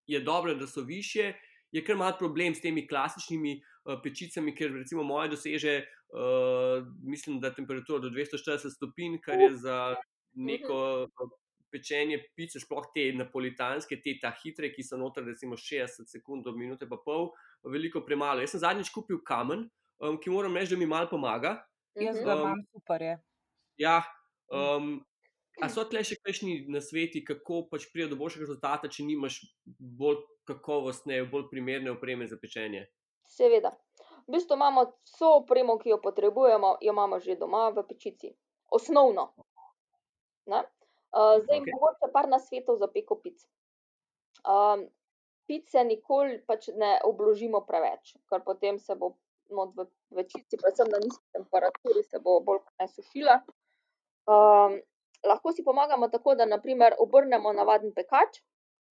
[0.10, 1.34] je dobro, da so više,
[1.72, 5.80] je kar mal problem s temi klasičnimi uh, pečicami, ker recimo moja doseže,
[6.12, 9.80] uh, mislim, da temperatura do 240 stopinj, kar je za
[10.40, 11.32] neko uh,
[11.70, 16.54] pečenje pice, sploh te napolitanske, te ta hitre, ki so noter, recimo 60 sekund do
[16.58, 17.30] minute pa pol,
[17.64, 18.42] veliko premalo.
[18.42, 19.68] Jaz sem zadnjič kupil kamen,
[20.02, 21.60] um, ki moram reči, da mi malo pomaga.
[22.00, 22.26] Jaz Mhm.
[22.26, 23.02] ga Um, imam super.
[23.02, 23.20] Je.
[23.78, 24.04] Ja,
[24.52, 25.06] um,
[25.62, 29.42] a so tle še kakšni nasveti, kako pač pride do boljšega rezultata, če nimaš
[29.80, 32.88] bolj kakovostne, bolj primerne opreme za pečenje?
[33.30, 33.76] Seveda.
[34.28, 38.32] V bistvu imamo vso opremo, ki jo potrebujemo, jo imamo že doma v pečici.
[38.72, 39.34] Osnovno.
[40.50, 40.64] Ne?
[41.10, 41.74] Uh, zdaj, okay.
[41.74, 43.42] mogoče par nasvetov za peko pic.
[44.46, 44.86] Um,
[45.50, 49.16] pice nikoli pač ne obložimo preveč, ker potem se bo
[49.50, 52.62] not v pečici, predvsem na nizki temperaturi, se bo bolj
[52.94, 53.40] sušila.
[54.30, 54.78] Um,
[55.26, 58.42] lahko si pomagamo tako, da naprimer obrnemo navaden pekač,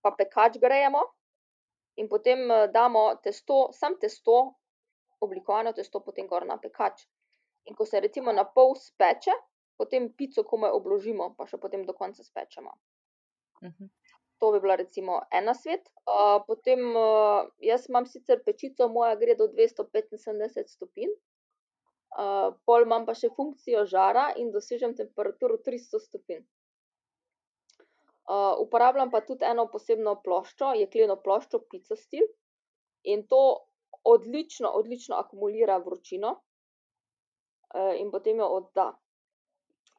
[0.00, 1.02] pa pekač grejemo
[1.96, 4.54] in potem eh, damo testo, sam testo,
[5.20, 7.06] oblikovano testo, potem gor na pekač.
[7.66, 9.32] In ko se recimo na pol speče,
[9.78, 12.74] potem pico komaj obložimo, pa še potem do konca spečemo.
[13.62, 13.92] Mhm.
[14.38, 15.88] To bi bila recimo ena svet.
[16.04, 21.14] Uh, potem uh, jaz imam sicer pečico, moja gre do 275 stopinj,
[22.20, 26.44] uh, pol imam pa še funkcijo žara in dosežem temperaturo 300 stopinj.
[28.26, 32.26] Uh, uporabljam pa tudi eno posebno ploščo, jekleno ploščo Pizza Steel
[33.06, 33.40] in to
[34.04, 38.88] odlično, odlično akumulira vročino uh, in potem jo odda.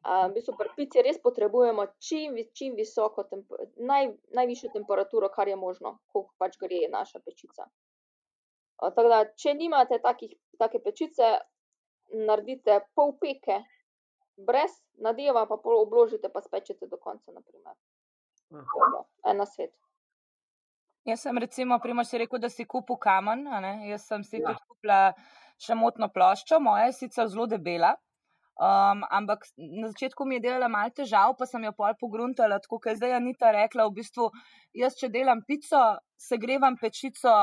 [0.08, 5.58] V bistvu pri pici res potrebujemo čim, čim visoko, temp naj, najvišjo temperaturo, kar je
[5.60, 7.66] možno, koliko pač gre naša pečica.
[8.80, 10.32] Uh, tako da, če nimate takih,
[10.62, 11.34] take pečice,
[12.14, 13.60] naredite pol peke
[14.38, 17.32] brez nadeva, pa pol obložite, pa spečete do konca.
[17.32, 17.36] je
[18.52, 19.74] to, En svet.
[21.04, 23.90] Jaz sem recimo, primoš si rekel, da si kupil kamen, a ne?
[23.90, 24.48] jaz sem si Ja.
[24.48, 25.14] tudi kupila
[25.60, 27.96] šamotno ploščo, moja je sicer zelo debela.
[28.58, 32.80] Um, ampak na začetku mi je delala malo težav, pa sem jo pol pogruntala, tako
[32.82, 33.86] kot je zdaj Anita rekla.
[33.86, 34.32] V bistvu,
[34.74, 35.82] jaz, če delam pico,
[36.18, 37.34] segrevam pečico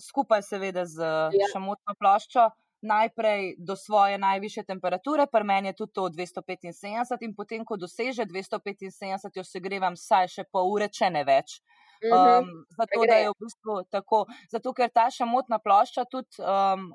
[0.00, 1.04] skupaj, seveda, z
[1.36, 1.46] Ja.
[1.52, 2.48] šamotno ploščo,
[2.80, 8.24] najprej do svoje najvišje temperature, pri meni je tudi to 275, in potem, ko doseže
[8.24, 11.60] 275, jo segrevam vsaj še pol ure, če ne več.
[12.00, 16.86] Um, zato, da je v bistvu tako, zato ker ta šamotna plošča, tudi, um,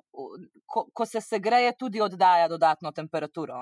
[0.66, 3.60] ko, ko se segreje, tudi oddaja dodatno temperaturo.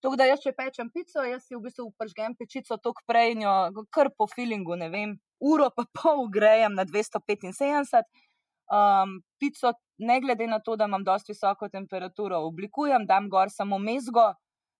[0.00, 3.44] Tako da jaz, če pečem pico, jaz si v bistvu pržgem pečico toliko prej in
[3.44, 8.08] jo kar po feelingu, ne vem, uro pa pol grejem na 275.
[8.70, 13.78] Um, pico, ne glede na to, da imam dosti visoko temperaturo, oblikujem, dam gor samo
[13.82, 14.30] mezgo,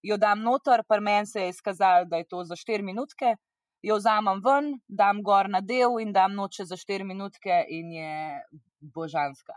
[0.01, 3.35] jo dam noter, pri meni se je izkazalo, da je to za 4 minutke,
[3.83, 8.13] jo vzamem ven, dam gor na del in dam noče za 4 minutke in je
[8.79, 9.53] božanska.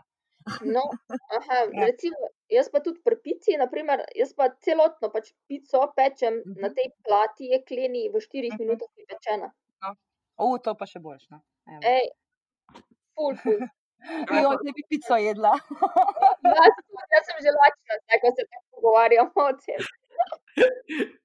[0.61, 1.85] No, aha, Ja.
[1.85, 2.17] recimo,
[2.49, 6.75] jaz pa tudi pri pici, naprimer, jaz pa celotno pač pico pečem na Mhm.
[6.75, 8.57] tej plati jekleni v 4 Mhm.
[8.59, 9.49] minutah je pečena.
[10.37, 11.29] O, to pa še boljš.
[11.31, 11.39] No?
[11.65, 11.79] Evo.
[11.81, 12.05] Ej,
[13.15, 13.59] ful, ful.
[14.29, 15.53] Jo, zdaj bi pico jedla.
[16.45, 16.75] Jaz,
[17.09, 19.81] jaz sem že lačna, zdaj, ko se tako pogovarjamo o tem.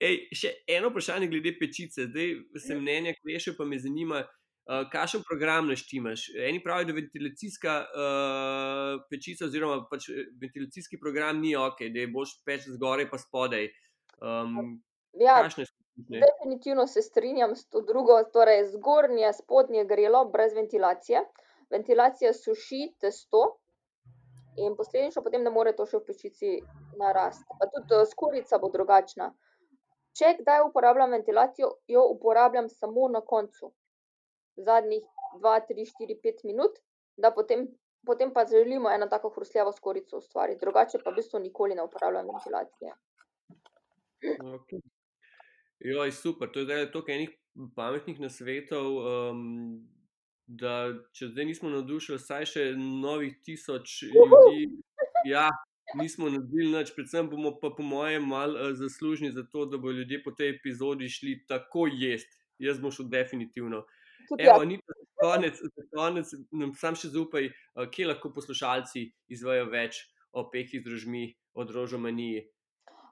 [0.01, 2.07] Ej, še eno vprašanje glede pečice.
[2.09, 2.28] Zdaj
[2.59, 2.82] se Mhm.
[2.82, 6.28] mnenja krešejo, pa me zanima, uh, kakšen program naštimaš.
[6.48, 12.09] Eni pravijo, da ventilacijska uh, pečica, oziroma pač eh, ventilacijski program ni ok, da je
[12.09, 13.68] boš peč zgoraj pa spodaj.
[14.20, 14.80] Um,
[15.18, 15.42] Ja,
[15.96, 21.24] definitivno se strinjam s to drugo, torej zgornje, spodnje grelo brez ventilacije.
[21.70, 23.59] Ventilacija suši testo
[24.57, 26.53] in posledično potem ne more to še v pečici
[27.01, 27.59] narasti.
[27.61, 29.30] Pa tudi eh, skorica bo drugačna.
[30.18, 33.72] Če kdaj uporabljam ventilacijo, jo uporabljam samo na koncu,
[34.57, 35.05] zadnjih
[35.42, 36.80] 2, 3, 4, 5 minut,
[37.16, 37.68] da potem,
[38.07, 40.61] potem pa želimo eno tako hrustljavo skorico ustvariti.
[40.64, 42.96] Drugače pa v bistvu nikoli ne uporabljam ventilacije.
[44.57, 44.82] Okay.
[45.80, 47.30] Joj, super, to je zdaj toliko enih
[47.76, 49.40] pametnih nasvetov, um,
[50.46, 54.66] da če zdaj nismo navdušili, vsaj še novih tisoč ljudi,
[55.30, 55.48] ja,
[55.95, 59.99] nismo naredili nič, predvsem bomo pa po mojem mal uh, zaslužni za to, da bodo
[59.99, 62.36] ljudje po tej epizodi šli tako jesti.
[62.59, 63.84] Jaz bom šel definitivno.
[64.28, 64.61] Tudi Evo.
[64.61, 65.61] Anita, za konec,
[65.97, 71.24] konec nam sam še zaupaj, uh, kje lahko poslušalci izvejo več o peki z drožmi,
[71.55, 72.45] o drožomaniji.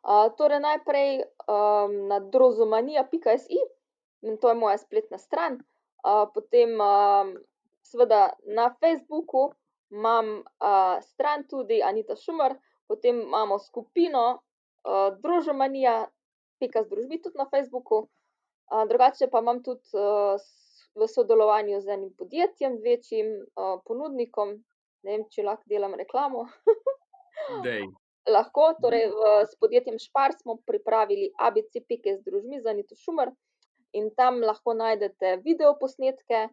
[0.03, 3.59] Uh, torej, najprej um, na drozomanija.si,
[4.41, 5.59] to je moja spletna stran.
[6.07, 7.35] Uh, potem, um,
[7.83, 9.51] seveda, na Facebooku
[9.91, 12.55] imam uh, stran tudi Anita Šumar,
[12.89, 16.09] potem imamo skupino uh, Drožomanija,
[16.59, 18.07] pika z družbi tudi na Facebooku.
[18.69, 20.41] Uh, drugače pa imam tudi uh,
[20.99, 24.57] v sodelovanju z enim podjetjem, večjim uh, ponudnikom,
[25.05, 26.49] ne vem, če lahko delam reklamo.
[28.29, 33.31] Lahko, torej v, s podjetjem Špar smo pripravili ABC peke z družmi za Nito Šumar
[33.97, 36.49] in tam lahko najdete video posnetke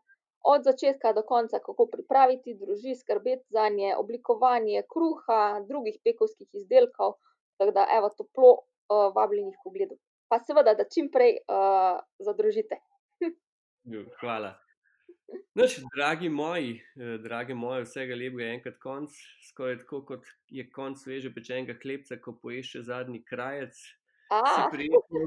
[0.46, 7.18] od začetka do konca, kako pripraviti druži, skrbeti za nje, oblikovanje kruha, drugih pekovskih izdelkov.
[7.58, 9.98] Tako da, evo, toplo uh, vabljenih pogledov.
[10.30, 12.78] Pa seveda, da čim prej uh, zadružite.
[14.20, 14.54] Hvala.
[15.56, 19.14] Noč, dragi moji, eh, drage moje, vsega lepega je enkrat konc,
[19.50, 23.74] skoraj tako kot je konc sveže pečenega hlebca, ko poješ še zadnji krajec.
[23.76, 25.26] Si A, prijetno,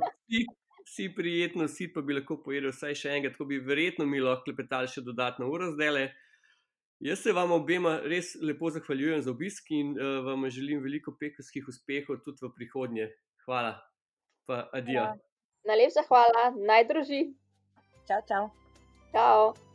[0.94, 4.48] si, prijetno, si pa bi lahko pojedel vsaj še enega, tako bi verjetno mi lahko
[4.48, 6.08] klepetali še dodatno uro zdaj.
[7.04, 11.68] Jaz se vam obema res lepo zahvaljujem za obisk in uh, vam želim veliko pekovskih
[11.70, 13.06] uspehov tudi v prihodnje.
[13.46, 13.76] Hvala,
[14.50, 15.06] pa adijo.
[15.06, 15.14] Ja.
[15.70, 17.22] najlepša hvala, naj druži.
[18.08, 18.44] Čau, čau.
[19.14, 19.67] Čau.